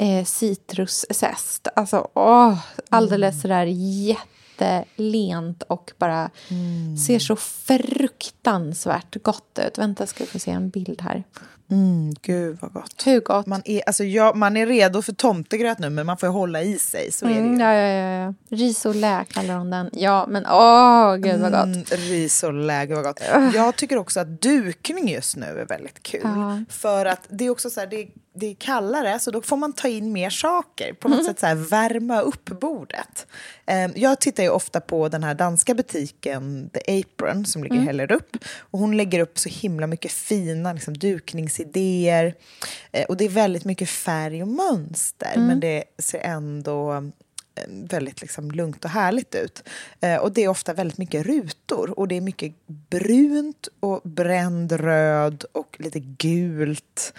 [0.00, 1.68] eh, citruszest.
[1.76, 3.42] Alltså, åh, alldeles mm.
[3.42, 4.26] sådär jätte
[4.60, 6.96] jättelent och bara mm.
[6.96, 9.78] ser så fruktansvärt gott ut.
[9.78, 11.24] Vänta, ska vi få se en bild här.
[11.70, 13.02] Mm, gud vad gott.
[13.06, 13.46] Hur gott?
[13.46, 16.78] Man är, alltså, ja, man är redo för tomtegröt nu men man får hålla i
[16.78, 17.12] sig.
[17.12, 18.34] Så mm, är det ja, ja, ja.
[18.56, 19.90] Risolä kallar hon den.
[19.92, 21.64] Ja, men åh, gud vad gott.
[21.64, 23.20] Mm, risolä, gud vad gott.
[23.54, 26.20] Jag tycker också att dukning just nu är väldigt kul.
[26.24, 26.62] Ja.
[26.68, 29.72] För att det är också så här, det det är kallare, så då får man
[29.72, 30.92] ta in mer saker.
[30.92, 31.26] På något mm.
[31.26, 33.26] sätt så här, värma upp bordet.
[33.66, 37.86] Um, jag tittar ju ofta på den här danska butiken The Apron som ligger mm.
[37.86, 38.36] heller upp.
[38.58, 41.59] Och hon lägger upp så himla mycket fina liksom, dukningsidéer.
[41.62, 45.46] Uh, och det är väldigt mycket färg och mönster, mm.
[45.46, 49.68] men det ser ändå eh, väldigt liksom lugnt och härligt ut.
[50.00, 54.72] Eh, och det är ofta väldigt mycket rutor och det är mycket brunt och bränd
[54.72, 57.12] röd och lite gult.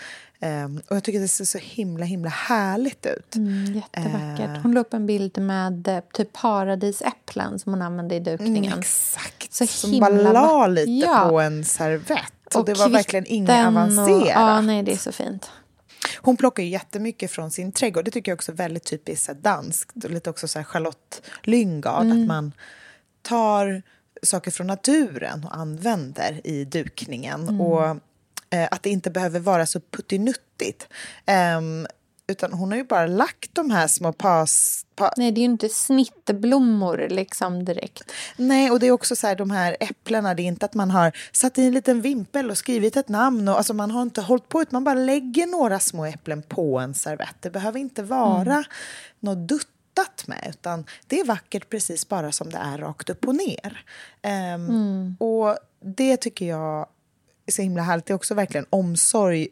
[0.46, 3.36] Um, och jag tycker det ser så himla himla härligt ut.
[3.36, 4.64] Mm, jättevackert.
[4.64, 8.66] Hon la upp en bild med eh, typ paradisäpplen som hon använde i dukningen.
[8.66, 11.28] Mm, exakt, så som bara la lite ja.
[11.30, 12.34] på en servett.
[12.56, 14.28] Och, och det var verkligen inget avancerat.
[14.28, 15.50] ja, nej, det är så fint.
[16.18, 18.06] Hon plockar ju jättemycket från sin trädgård.
[18.06, 20.04] Det tycker jag också är väldigt typiskt danskt.
[20.04, 22.04] Lite också så här Charlotte Lyngard.
[22.04, 22.22] Mm.
[22.22, 22.52] Att man
[23.22, 23.82] tar
[24.24, 27.42] saker från naturen och använder i dukningen.
[27.42, 27.62] Mm.
[27.62, 27.84] Och
[28.50, 30.88] eh, att det inte behöver vara så puttinuttigt.
[31.58, 31.88] Um,
[32.28, 34.86] utan hon har ju bara lagt de här små pas...
[34.96, 38.12] Pa Nej, det är ju inte snittblommor liksom direkt.
[38.38, 40.34] Nej, och det är också så här de här äpplena.
[40.34, 43.48] Det är inte att man har satt i en liten vimpel och skrivit ett namn.
[43.48, 46.80] Och, alltså man har inte hållit på, utan man bara lägger några små äpplen på
[46.80, 47.36] en servett.
[47.40, 48.64] Det behöver inte vara mm.
[49.20, 53.36] något duttat med, utan det är vackert precis bara som det är rakt upp och
[53.36, 53.86] ner.
[54.24, 54.32] Um,
[54.70, 55.16] mm.
[55.20, 56.88] Och det tycker jag
[57.52, 58.06] så himla härligt.
[58.06, 59.48] Det är också verkligen omsorg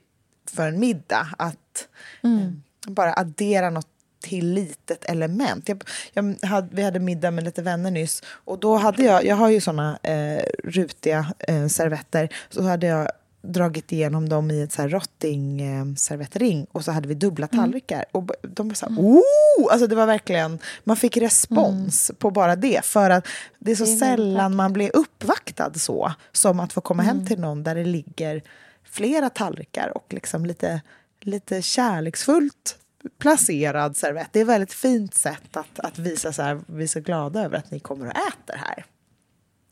[0.49, 1.27] för en middag.
[1.37, 1.87] Att
[2.23, 2.39] mm.
[2.39, 3.87] eh, bara addera något
[4.21, 5.69] till litet element.
[5.69, 5.83] Jag,
[6.13, 9.49] jag hade, vi hade middag med lite vänner nyss och då hade jag, jag har
[9.49, 14.81] ju såna eh, rutiga eh, servetter, så hade jag dragit igenom dem i ett så
[14.81, 17.63] här rotting eh, och så hade vi dubbla mm.
[17.63, 17.95] tallrikar.
[17.95, 18.07] Mm.
[18.11, 19.05] Och de var så här, mm.
[19.05, 19.71] oh!
[19.71, 22.17] Alltså det var verkligen, man fick respons mm.
[22.17, 22.85] på bara det.
[22.85, 23.27] För att
[23.59, 27.15] det är så det är sällan man blir uppvaktad så som att få komma hem
[27.15, 27.27] mm.
[27.27, 28.41] till någon där det ligger
[28.89, 30.81] flera tallrikar och liksom lite,
[31.19, 32.79] lite kärleksfullt
[33.17, 34.29] placerad servett.
[34.31, 37.41] Det är ett väldigt fint sätt att, att visa så här, vi är så glada
[37.45, 38.85] över att ni kommer och äter här.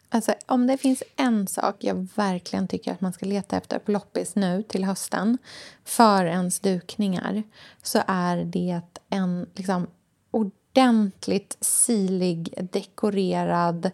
[0.10, 3.92] Alltså, om det finns en sak jag verkligen tycker att man ska leta efter på
[3.92, 5.38] loppis nu till hösten
[5.86, 7.44] för ens dukningar
[7.84, 9.88] så är det en liksom,
[10.32, 13.92] ordentligt silig, dekorerad,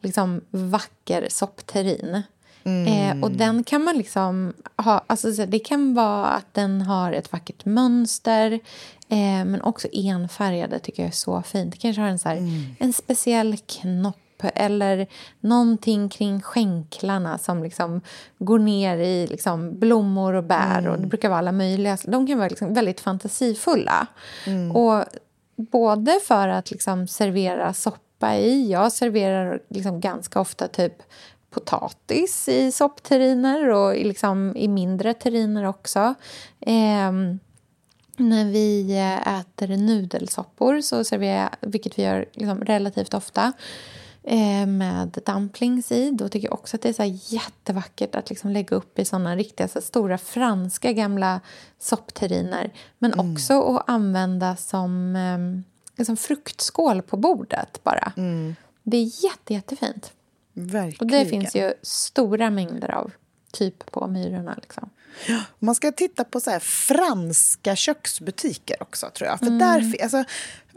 [0.00, 2.22] liksom, vacker soppterrin.
[2.64, 2.86] Mm.
[3.18, 5.04] Eh, och den kan man liksom ha...
[5.06, 8.52] Alltså, det kan vara att den har ett vackert mönster
[9.08, 11.78] eh, men också enfärgade tycker jag är så fint.
[11.78, 12.62] Kanske har en, så här, mm.
[12.78, 14.16] en speciell knopp
[14.54, 15.06] eller
[15.40, 18.00] någonting kring skänklarna som liksom
[18.38, 20.78] går ner i liksom blommor och bär.
[20.78, 20.92] Mm.
[20.92, 21.98] och Det brukar vara alla möjliga.
[22.04, 24.06] De kan vara liksom väldigt fantasifulla.
[24.46, 24.76] Mm.
[24.76, 25.04] Och
[25.56, 28.70] både för att liksom servera soppa i.
[28.70, 30.94] Jag serverar liksom ganska ofta typ
[31.50, 36.14] potatis i soppterriner och i, liksom, i mindre terriner också.
[36.60, 37.12] Eh,
[38.16, 43.52] när vi äter nudelsoppor, så serverar vilket vi gör liksom relativt ofta,
[44.22, 46.10] eh, med dumplings i.
[46.10, 49.36] Då tycker jag också att det är så jättevackert att liksom lägga upp i såna
[49.36, 51.40] riktiga så stora franska gamla
[51.78, 52.72] soppterriner.
[52.98, 53.32] Men mm.
[53.32, 58.12] också att använda som eh, som fruktskål på bordet bara.
[58.16, 58.56] Mm.
[58.82, 60.12] Det är jätte, jättefint.
[60.66, 60.96] Verkligen.
[61.00, 63.12] Och det finns ju stora mängder av,
[63.52, 64.54] typ på Myrorna.
[64.60, 64.90] Liksom.
[65.58, 69.38] Man ska titta på så franska köksbutiker också, tror jag.
[69.38, 69.58] För mm.
[69.58, 70.24] där, alltså,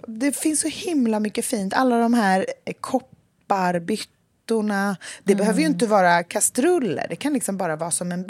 [0.07, 1.73] det finns så himla mycket fint.
[1.73, 2.45] Alla de här
[2.79, 3.13] kopp
[3.53, 4.97] kopparbyttorna.
[5.23, 5.38] Det mm.
[5.38, 8.23] behöver ju inte vara kastruller, det kan liksom bara vara som en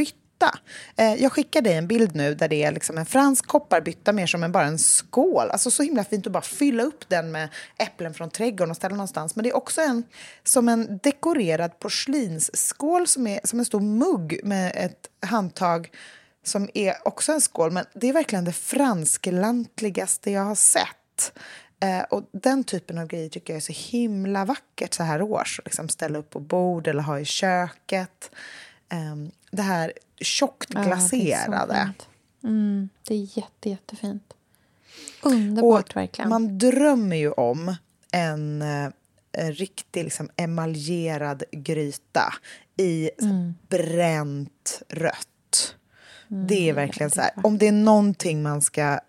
[0.43, 0.59] bytta.
[0.95, 4.27] Eh, jag skickar dig en bild nu där det är liksom en fransk kopparbytta mer
[4.27, 5.49] som en, bara en skål.
[5.49, 8.95] Alltså så himla fint att bara fylla upp den med äpplen från trädgården och ställa
[8.95, 9.35] någonstans.
[9.35, 10.03] Men det är också en,
[10.43, 15.89] som en dekorerad porslinsskål som är som en stor mugg med ett handtag
[16.45, 17.71] som är också en skål.
[17.71, 21.33] Men det är verkligen det fransklantligaste jag har sett.
[21.83, 25.59] Eh, och den typen av grejer tycker jag är så himla vackert så här års.
[25.65, 28.31] Liksom ställa upp på bord eller ha i köket.
[28.91, 29.15] Eh,
[29.53, 29.93] det här
[30.23, 31.55] tjockt glaserade.
[31.57, 34.33] Ja, det, är mm, det är jätte, jättefint.
[35.21, 36.29] Underbart och verkligen.
[36.29, 37.75] Man drömmer ju om
[38.11, 38.93] en, en
[39.37, 42.33] eh, riktig liksom, emaljerad gryta
[42.77, 43.53] i mm.
[43.67, 45.75] bränt rött.
[46.31, 48.99] Mm, det är verkligen så här, om det är någonting man ska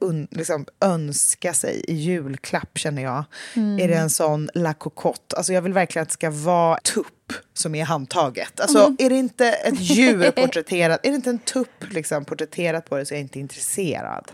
[0.00, 3.24] un, liksom önska sig i julklapp, känner jag.
[3.54, 3.78] Mm.
[3.78, 5.36] Är det en sån La Cocotte?
[5.36, 8.60] Alltså jag vill verkligen att det ska vara tupp som är handtaget.
[8.60, 8.96] Alltså mm.
[8.98, 13.06] är det inte ett djur porträtterat, är det inte en tupp liksom porträtterat på det
[13.06, 14.32] så är jag inte intresserad.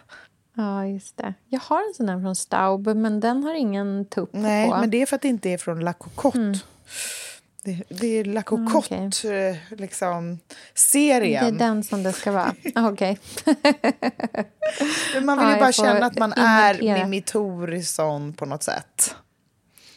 [0.56, 1.34] Ja, just det.
[1.48, 4.76] Jag har en sån där från Staub, men den har ingen tupp Nej, på.
[4.76, 6.38] men det är för att det inte är från La Cocotte.
[6.38, 6.58] Mm.
[7.62, 9.50] Det, det är La Cocotte, mm, okay.
[9.50, 10.38] Eh, liksom,
[10.74, 11.44] serien.
[11.44, 12.54] Det är den som det ska vara?
[12.74, 13.18] Ah, okej.
[15.22, 19.14] man vill ju bara känna att man är Mimmi Thorisson på något sätt.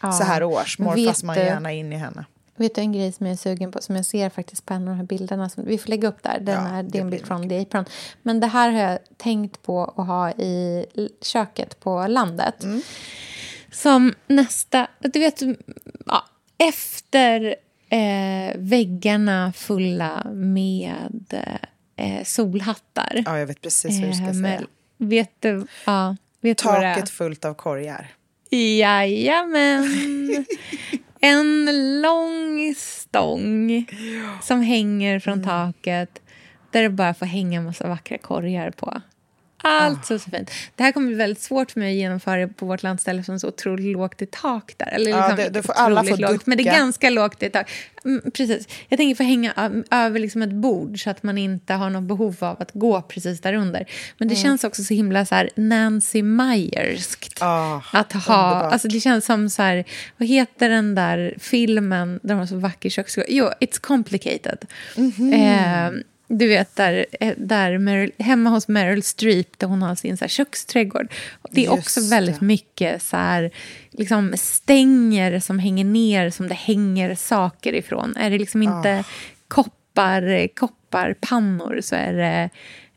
[0.02, 0.12] Ja.
[0.12, 2.26] Så här års, fast man gärna in i henne.
[2.56, 4.82] Vet du en grej som jag är sugen på, som jag ser faktiskt på en
[4.82, 7.02] av de här bilderna, som vi får lägga upp där, den ja, är, det är
[7.02, 7.86] en bild från The Apron.
[8.22, 10.86] Men det här har jag tänkt på att ha i
[11.22, 12.64] köket på landet.
[12.64, 12.82] Mm.
[13.72, 15.42] Som nästa, du vet,
[16.06, 16.26] ja,
[16.70, 17.56] efter
[17.90, 21.34] eh, väggarna fulla med
[21.96, 23.24] eh, solhattar.
[23.26, 24.62] Ja, jag vet precis vad du ska eh, säga.
[24.98, 28.14] Vet du, ja, vet Taket fullt av korgar.
[28.50, 30.46] Jajamän.
[31.26, 31.66] En
[32.02, 33.86] lång stång
[34.42, 35.46] som hänger från mm.
[35.46, 36.22] taket
[36.72, 39.02] där det bara får hänga en massa vackra korgar på.
[39.66, 40.52] Allt så, så fint.
[40.76, 43.48] Det här kommer bli väldigt svårt för mig att genomföra på vårt landställe som så
[43.48, 44.88] otroligt lågt i tak där.
[44.88, 47.50] Eller liksom, ja, det, det får alla få lågt, Men det är ganska lågt i
[47.50, 47.72] tak.
[48.06, 48.68] Mm, precis.
[48.90, 49.54] Jag tänker få hänga
[49.92, 53.42] över liksom ett bord så att man inte har något behov av att gå precis
[53.42, 53.86] där under.
[54.18, 54.44] Men det mm.
[54.44, 57.42] känns också så himla så här Nancy Meyerskt.
[57.42, 59.84] Oh, att ha, alltså det känns som så här,
[60.18, 63.26] vad heter den där filmen där de har så vacker köksgård?
[63.28, 64.66] Jo, It's complicated.
[64.98, 65.88] Mm -hmm.
[65.88, 66.04] eh,
[66.34, 70.24] du vet, där, eh, där Meryl, hemma hos Meryl Streep där hon har sin så
[70.24, 71.14] här, köksträdgård.
[71.52, 72.46] Det är Just också väldigt det.
[72.46, 73.52] mycket så här,
[73.92, 78.16] liksom stänger som hänger ner som det hänger saker ifrån.
[78.18, 79.06] Är det liksom inte oh.
[79.48, 82.50] koppar, kopparpannor så är det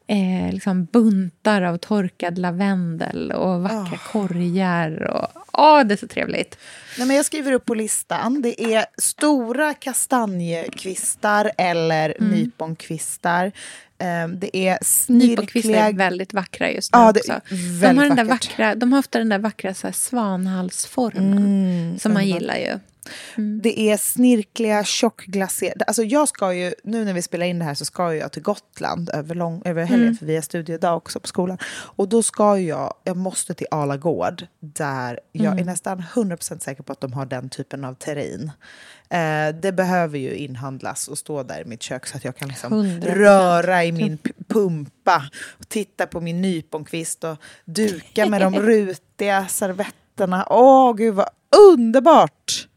[0.06, 4.12] eh, liksom buntar av torkad lavendel och vackra oh.
[4.12, 5.02] korgar.
[5.02, 6.58] Och, åh, det är så trevligt.
[6.98, 8.42] Nej, men jag skriver upp på listan.
[8.42, 12.30] Det är stora kastanjekvistar eller mm.
[12.30, 13.52] nyponkvistar.
[13.98, 15.30] Um, det är snirkliga...
[15.30, 17.40] Nyponkvistar är väldigt vackra just nu ja, också.
[17.80, 21.98] De har, den där vackra, de har ofta den där vackra så här, svanhalsformen mm,
[21.98, 22.78] som man gillar ju.
[23.36, 23.60] Mm.
[23.62, 25.84] Det är snirkliga, tjockglaserade...
[25.84, 28.42] Alltså jag ska ju, nu när vi spelar in det här så ska jag till
[28.42, 30.16] Gotland över, lång, över helgen, mm.
[30.16, 31.58] för vi har studiedag också på skolan.
[31.68, 35.58] Och då ska jag, jag måste till Ala Gård, där jag mm.
[35.58, 38.50] är nästan 100% säker på att de har den typen av terrin.
[39.10, 42.48] Eh, det behöver ju inhandlas och stå där i mitt kök så att jag kan
[42.48, 49.46] liksom röra i min pumpa och titta på min nyponkvist och duka med de rutiga
[49.48, 50.46] servetterna.
[50.50, 51.28] Åh, gud vad
[51.72, 52.68] underbart!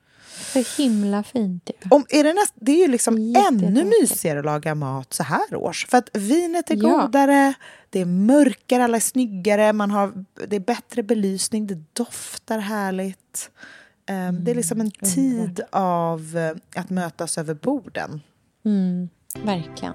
[0.53, 1.89] Så himla fint ju.
[1.89, 5.55] Om, är det, näst, det är ju liksom ännu mysigare att laga mat så här
[5.55, 5.87] års.
[5.87, 7.53] För att vinet är godare,
[7.89, 13.51] det är mörkare, alla är snyggare, man har, det är bättre belysning, det doftar härligt.
[14.09, 18.21] Um, mm, det är liksom en mm, tid av uh, att mötas över borden.
[18.65, 19.09] Mm,
[19.43, 19.93] verkligen.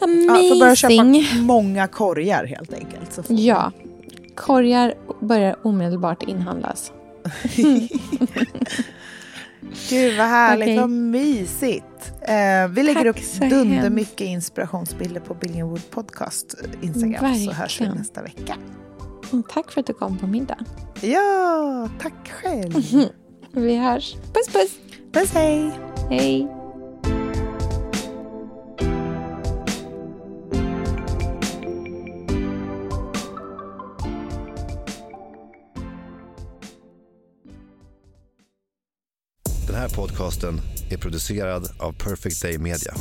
[0.00, 0.26] Amazing.
[0.26, 1.04] Ja, får börja köpa
[1.40, 3.20] många korgar helt enkelt.
[3.28, 3.72] Ja,
[4.34, 6.92] korgar börjar omedelbart inhandlas.
[9.90, 10.80] Gud vad härligt, okay.
[10.80, 12.12] vad mysigt.
[12.22, 17.54] Eh, vi lägger Tack upp dunder mycket inspirationsbilder på Billingwood Podcast Instagram Verkligen.
[17.54, 18.56] så hörs vi nästa vecka.
[19.32, 20.58] Mm, tack för att du kom på middag.
[21.00, 22.74] Ja, tack själv.
[23.52, 24.14] vi hörs.
[24.14, 24.78] Puss puss.
[25.12, 25.70] Puss hej.
[26.10, 26.63] Hej.
[39.94, 42.94] Podcasten är producerad av Perfect Day Media.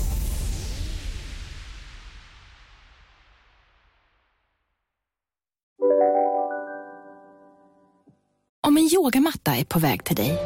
[8.68, 10.38] Om en yogamatta är på väg till dig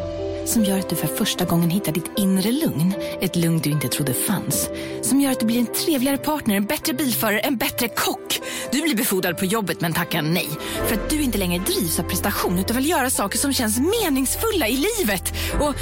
[0.46, 3.88] som gör att du för första gången hittar ditt inre lugn, ett lugn du inte
[3.88, 4.70] trodde fanns,
[5.02, 8.40] som gör att du blir en trevligare partner, en bättre bilförare, en bättre kock.
[8.72, 10.50] Du blir befordrad på jobbet men tackar nej
[10.88, 14.68] för att du inte längre drivs av prestation utan vill göra saker som känns meningsfulla
[14.68, 15.34] i livet.
[15.60, 15.76] Och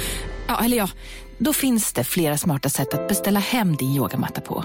[0.48, 0.88] Ja, eller ja,
[1.38, 4.64] då finns det flera smarta sätt att beställa hem din yogamatta på.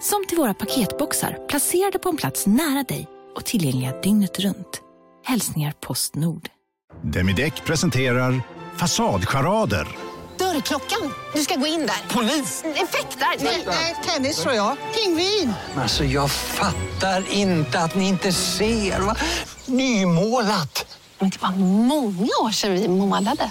[0.00, 4.80] Som till våra paketboxar placerade på en plats nära dig och tillgängliga dygnet runt.
[5.24, 6.48] Hälsningar Postnord.
[7.02, 8.42] Demideck presenterar
[8.76, 9.88] Fasadcharader.
[10.38, 11.12] Dörrklockan.
[11.34, 12.14] Du ska gå in där.
[12.14, 12.64] Polis?
[12.64, 13.44] Effektar?
[13.66, 14.76] Nej, tennis tror jag.
[14.94, 15.52] Pingvin.
[15.76, 19.02] Alltså, jag fattar inte att ni inte ser.
[19.70, 20.98] Nymålat.
[21.18, 23.50] Men det var många år sedan vi målade.